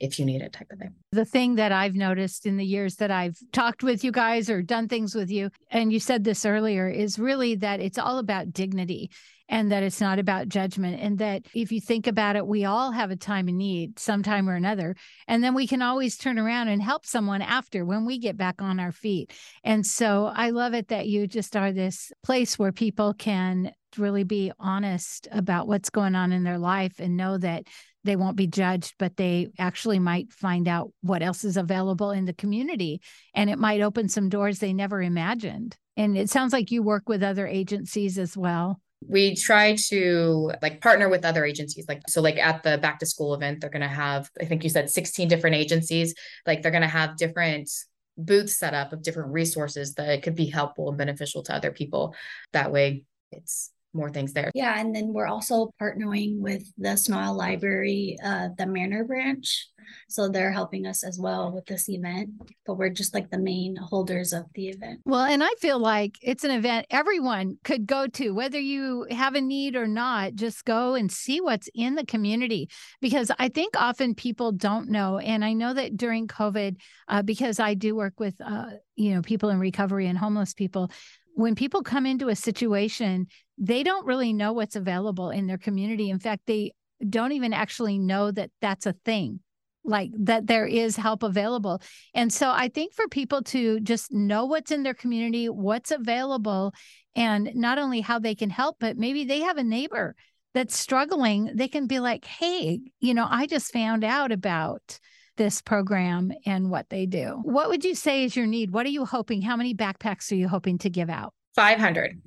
if 0.00 0.18
you 0.18 0.24
need 0.24 0.42
it 0.42 0.52
type 0.52 0.68
of 0.70 0.78
thing. 0.78 0.94
The 1.12 1.24
thing 1.24 1.56
that 1.56 1.72
I've 1.72 1.94
noticed 1.94 2.46
in 2.46 2.56
the 2.56 2.64
years 2.64 2.96
that 2.96 3.10
I've 3.10 3.38
talked 3.52 3.82
with 3.82 4.04
you 4.04 4.12
guys 4.12 4.48
or 4.50 4.62
done 4.62 4.88
things 4.88 5.14
with 5.14 5.30
you, 5.30 5.50
and 5.70 5.92
you 5.92 6.00
said 6.00 6.24
this 6.24 6.46
earlier, 6.46 6.88
is 6.88 7.18
really 7.18 7.56
that 7.56 7.80
it's 7.80 7.98
all 7.98 8.18
about 8.18 8.52
dignity 8.52 9.10
and 9.48 9.72
that 9.72 9.82
it's 9.82 10.00
not 10.00 10.18
about 10.18 10.48
judgment. 10.48 11.00
And 11.00 11.18
that 11.18 11.46
if 11.54 11.72
you 11.72 11.80
think 11.80 12.06
about 12.06 12.36
it, 12.36 12.46
we 12.46 12.64
all 12.64 12.92
have 12.92 13.10
a 13.10 13.16
time 13.16 13.48
of 13.48 13.54
need 13.54 13.98
sometime 13.98 14.48
or 14.48 14.54
another. 14.54 14.94
And 15.26 15.42
then 15.42 15.54
we 15.54 15.66
can 15.66 15.80
always 15.80 16.18
turn 16.18 16.38
around 16.38 16.68
and 16.68 16.82
help 16.82 17.06
someone 17.06 17.40
after 17.40 17.84
when 17.84 18.04
we 18.04 18.18
get 18.18 18.36
back 18.36 18.60
on 18.60 18.78
our 18.78 18.92
feet. 18.92 19.32
And 19.64 19.86
so 19.86 20.26
I 20.26 20.50
love 20.50 20.74
it 20.74 20.88
that 20.88 21.08
you 21.08 21.26
just 21.26 21.56
are 21.56 21.72
this 21.72 22.12
place 22.22 22.58
where 22.58 22.72
people 22.72 23.14
can 23.14 23.72
really 23.96 24.24
be 24.24 24.52
honest 24.58 25.28
about 25.32 25.66
what's 25.66 25.88
going 25.88 26.14
on 26.14 26.30
in 26.32 26.44
their 26.44 26.58
life 26.58 27.00
and 27.00 27.16
know 27.16 27.38
that 27.38 27.64
they 28.04 28.16
won't 28.16 28.36
be 28.36 28.46
judged, 28.46 28.94
but 28.98 29.16
they 29.16 29.48
actually 29.58 29.98
might 29.98 30.32
find 30.32 30.68
out 30.68 30.92
what 31.02 31.22
else 31.22 31.44
is 31.44 31.56
available 31.56 32.10
in 32.10 32.24
the 32.24 32.32
community. 32.32 33.00
And 33.34 33.50
it 33.50 33.58
might 33.58 33.80
open 33.80 34.08
some 34.08 34.28
doors 34.28 34.58
they 34.58 34.72
never 34.72 35.02
imagined. 35.02 35.76
And 35.96 36.16
it 36.16 36.30
sounds 36.30 36.52
like 36.52 36.70
you 36.70 36.82
work 36.82 37.08
with 37.08 37.22
other 37.22 37.46
agencies 37.46 38.18
as 38.18 38.36
well 38.36 38.80
we 39.06 39.36
try 39.36 39.76
to 39.76 40.52
like 40.60 40.80
partner 40.80 41.08
with 41.08 41.24
other 41.24 41.44
agencies 41.44 41.86
like 41.88 42.02
so 42.08 42.20
like 42.20 42.36
at 42.36 42.62
the 42.62 42.78
back 42.78 42.98
to 42.98 43.06
school 43.06 43.34
event 43.34 43.60
they're 43.60 43.70
going 43.70 43.80
to 43.80 43.88
have 43.88 44.28
i 44.40 44.44
think 44.44 44.64
you 44.64 44.70
said 44.70 44.90
16 44.90 45.28
different 45.28 45.56
agencies 45.56 46.14
like 46.46 46.62
they're 46.62 46.72
going 46.72 46.82
to 46.82 46.88
have 46.88 47.16
different 47.16 47.70
booths 48.16 48.58
set 48.58 48.74
up 48.74 48.92
of 48.92 49.02
different 49.02 49.32
resources 49.32 49.94
that 49.94 50.22
could 50.22 50.34
be 50.34 50.46
helpful 50.46 50.88
and 50.88 50.98
beneficial 50.98 51.42
to 51.44 51.54
other 51.54 51.70
people 51.70 52.14
that 52.52 52.72
way 52.72 53.04
it's 53.30 53.70
more 53.94 54.10
things 54.10 54.32
there. 54.32 54.50
Yeah, 54.54 54.78
and 54.78 54.94
then 54.94 55.12
we're 55.12 55.26
also 55.26 55.70
partnering 55.80 56.38
with 56.38 56.70
the 56.76 56.96
Sno-Isle 56.96 57.36
Library, 57.36 58.16
uh, 58.22 58.48
the 58.56 58.66
Mariner 58.66 59.04
branch. 59.04 59.68
So 60.08 60.28
they're 60.28 60.52
helping 60.52 60.86
us 60.86 61.02
as 61.02 61.18
well 61.18 61.50
with 61.50 61.64
this 61.64 61.88
event, 61.88 62.30
but 62.66 62.74
we're 62.74 62.90
just 62.90 63.14
like 63.14 63.30
the 63.30 63.38
main 63.38 63.74
holders 63.76 64.34
of 64.34 64.44
the 64.54 64.68
event. 64.68 65.00
Well, 65.06 65.24
and 65.24 65.42
I 65.42 65.48
feel 65.60 65.78
like 65.78 66.16
it's 66.20 66.44
an 66.44 66.50
event 66.50 66.86
everyone 66.90 67.56
could 67.64 67.86
go 67.86 68.06
to, 68.06 68.32
whether 68.32 68.58
you 68.58 69.06
have 69.10 69.34
a 69.34 69.40
need 69.40 69.76
or 69.76 69.86
not, 69.86 70.34
just 70.34 70.66
go 70.66 70.94
and 70.94 71.10
see 71.10 71.40
what's 71.40 71.70
in 71.74 71.94
the 71.94 72.04
community. 72.04 72.68
Because 73.00 73.30
I 73.38 73.48
think 73.48 73.80
often 73.80 74.14
people 74.14 74.52
don't 74.52 74.90
know. 74.90 75.18
And 75.18 75.42
I 75.42 75.54
know 75.54 75.72
that 75.72 75.96
during 75.96 76.28
COVID, 76.28 76.76
uh, 77.08 77.22
because 77.22 77.58
I 77.58 77.72
do 77.72 77.96
work 77.96 78.20
with, 78.20 78.34
uh, 78.44 78.66
you 78.94 79.14
know, 79.14 79.22
people 79.22 79.48
in 79.48 79.58
recovery 79.58 80.06
and 80.06 80.18
homeless 80.18 80.52
people, 80.52 80.90
when 81.34 81.54
people 81.54 81.82
come 81.82 82.04
into 82.04 82.28
a 82.28 82.36
situation, 82.36 83.28
they 83.58 83.82
don't 83.82 84.06
really 84.06 84.32
know 84.32 84.52
what's 84.52 84.76
available 84.76 85.30
in 85.30 85.46
their 85.46 85.58
community. 85.58 86.10
In 86.10 86.18
fact, 86.18 86.42
they 86.46 86.72
don't 87.08 87.32
even 87.32 87.52
actually 87.52 87.98
know 87.98 88.30
that 88.30 88.50
that's 88.60 88.86
a 88.86 88.94
thing 89.04 89.40
like 89.84 90.10
that 90.18 90.46
there 90.46 90.66
is 90.66 90.96
help 90.96 91.22
available. 91.22 91.80
And 92.14 92.32
so 92.32 92.50
I 92.50 92.68
think 92.68 92.94
for 92.94 93.08
people 93.08 93.42
to 93.44 93.80
just 93.80 94.12
know 94.12 94.44
what's 94.44 94.70
in 94.70 94.82
their 94.82 94.94
community, 94.94 95.48
what's 95.48 95.90
available, 95.90 96.74
and 97.16 97.50
not 97.54 97.78
only 97.78 98.00
how 98.00 98.18
they 98.18 98.34
can 98.34 98.50
help, 98.50 98.76
but 98.78 98.96
maybe 98.96 99.24
they 99.24 99.40
have 99.40 99.56
a 99.56 99.64
neighbor 99.64 100.14
that's 100.54 100.76
struggling, 100.76 101.50
they 101.54 101.68
can 101.68 101.86
be 101.86 102.00
like, 102.00 102.24
hey, 102.24 102.80
you 103.00 103.14
know, 103.14 103.26
I 103.28 103.46
just 103.46 103.72
found 103.72 104.04
out 104.04 104.32
about 104.32 104.98
this 105.36 105.62
program 105.62 106.32
and 106.46 106.70
what 106.70 106.88
they 106.90 107.06
do. 107.06 107.40
What 107.44 107.68
would 107.68 107.84
you 107.84 107.94
say 107.94 108.24
is 108.24 108.34
your 108.36 108.46
need? 108.46 108.72
What 108.72 108.86
are 108.86 108.90
you 108.90 109.04
hoping? 109.04 109.40
How 109.40 109.56
many 109.56 109.74
backpacks 109.74 110.30
are 110.32 110.36
you 110.36 110.48
hoping 110.48 110.78
to 110.78 110.90
give 110.90 111.08
out? 111.08 111.32
500. 111.54 112.20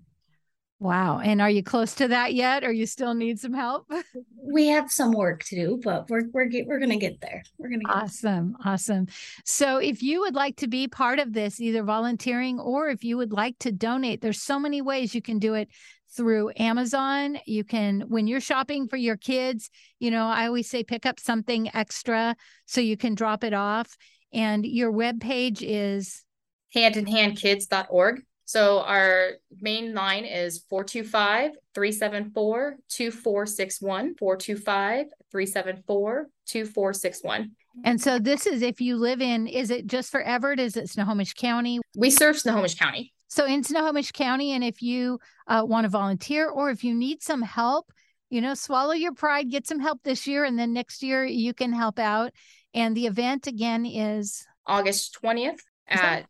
Wow. 0.82 1.20
And 1.20 1.44
are 1.44 1.50
you 1.50 1.62
close 1.62 1.94
to 1.96 2.08
that 2.08 2.34
yet 2.34 2.64
or 2.64 2.72
you 2.72 2.88
still 2.88 3.14
need 3.14 3.40
some 3.40 3.54
help? 3.54 3.90
We 4.44 4.68
have 4.68 4.92
some 4.92 5.14
work 5.14 5.46
to 5.46 5.56
do, 5.56 5.80
but 5.82 6.10
we're 6.10 6.24
we're 6.34 6.46
get, 6.46 6.68
we're 6.68 6.80
going 6.80 6.90
to 6.90 6.98
get 6.98 7.22
there. 7.22 7.42
We're 7.58 7.70
going 7.70 7.80
to 7.86 7.90
Awesome. 7.90 8.58
Awesome. 8.66 9.08
So 9.46 9.78
if 9.78 10.04
you 10.04 10.20
would 10.22 10.36
like 10.36 10.58
to 10.58 10.68
be 10.68 10.90
part 10.90 11.20
of 11.20 11.32
this 11.32 11.62
either 11.62 11.84
volunteering 11.84 12.60
or 12.60 12.90
if 12.90 13.04
you 13.04 13.16
would 13.16 13.32
like 13.32 13.58
to 13.60 13.72
donate, 13.72 14.20
there's 14.20 14.42
so 14.42 14.60
many 14.60 14.82
ways 14.82 15.16
you 15.16 15.22
can 15.22 15.40
do 15.40 15.54
it 15.54 15.70
through 16.18 16.52
Amazon. 16.58 17.38
You 17.46 17.64
can, 17.64 18.02
when 18.10 18.28
you're 18.28 18.42
shopping 18.42 18.90
for 18.90 18.98
your 18.98 19.16
kids, 19.16 19.70
you 20.00 20.12
know, 20.12 20.26
I 20.26 20.48
always 20.48 20.70
say 20.70 20.84
pick 20.84 21.06
up 21.06 21.20
something 21.20 21.74
extra 21.74 22.36
so 22.66 22.82
you 22.82 22.98
can 22.98 23.16
drop 23.16 23.46
it 23.46 23.54
off. 23.54 23.96
And 24.34 24.66
your 24.66 24.92
web 24.92 25.22
page 25.22 25.62
is 25.62 26.26
handinhandkids.org. 26.76 28.24
So 28.46 28.82
our 28.82 29.32
main 29.62 29.94
line 29.94 30.26
is 30.26 30.66
425 30.70 31.52
374 31.74 32.78
2461. 32.90 34.16
425 34.16 35.06
374 35.32 36.28
2461. 36.46 37.52
And 37.86 38.02
so 38.02 38.20
this 38.20 38.46
is 38.46 38.62
if 38.62 38.82
you 38.82 38.98
live 38.98 39.22
in, 39.22 39.48
is 39.48 39.72
it 39.72 39.88
just 39.88 40.12
for 40.12 40.22
Everett? 40.22 40.60
Is 40.60 40.76
it 40.76 40.90
Snohomish 40.90 41.34
County? 41.34 41.80
We 41.96 42.10
serve 42.10 42.38
Snohomish 42.38 42.76
County. 42.76 43.14
So 43.30 43.46
in 43.46 43.64
Snohomish 43.64 44.12
County, 44.12 44.52
and 44.52 44.64
if 44.64 44.82
you 44.82 45.20
uh, 45.48 45.64
want 45.66 45.86
to 45.86 45.90
volunteer 45.90 46.50
or 46.50 46.70
if 46.70 46.84
you 46.84 46.94
need 46.94 47.24
some 47.24 47.42
help, 47.42 47.92
you 48.30 48.42
know, 48.42 48.54
swallow 48.54 48.92
your 48.94 49.14
pride, 49.14 49.50
get 49.50 49.68
some 49.68 49.80
help 49.80 50.00
this 50.04 50.28
year, 50.28 50.44
and 50.44 50.60
then 50.60 50.74
next 50.74 51.02
year 51.02 51.24
you 51.24 51.54
can 51.54 51.72
help 51.72 52.00
out. 52.00 52.34
And 52.74 52.96
the 52.96 53.06
event 53.06 53.48
again 53.48 53.86
is 53.86 54.46
August 54.66 55.18
20th 55.24 55.60
at 55.88 56.26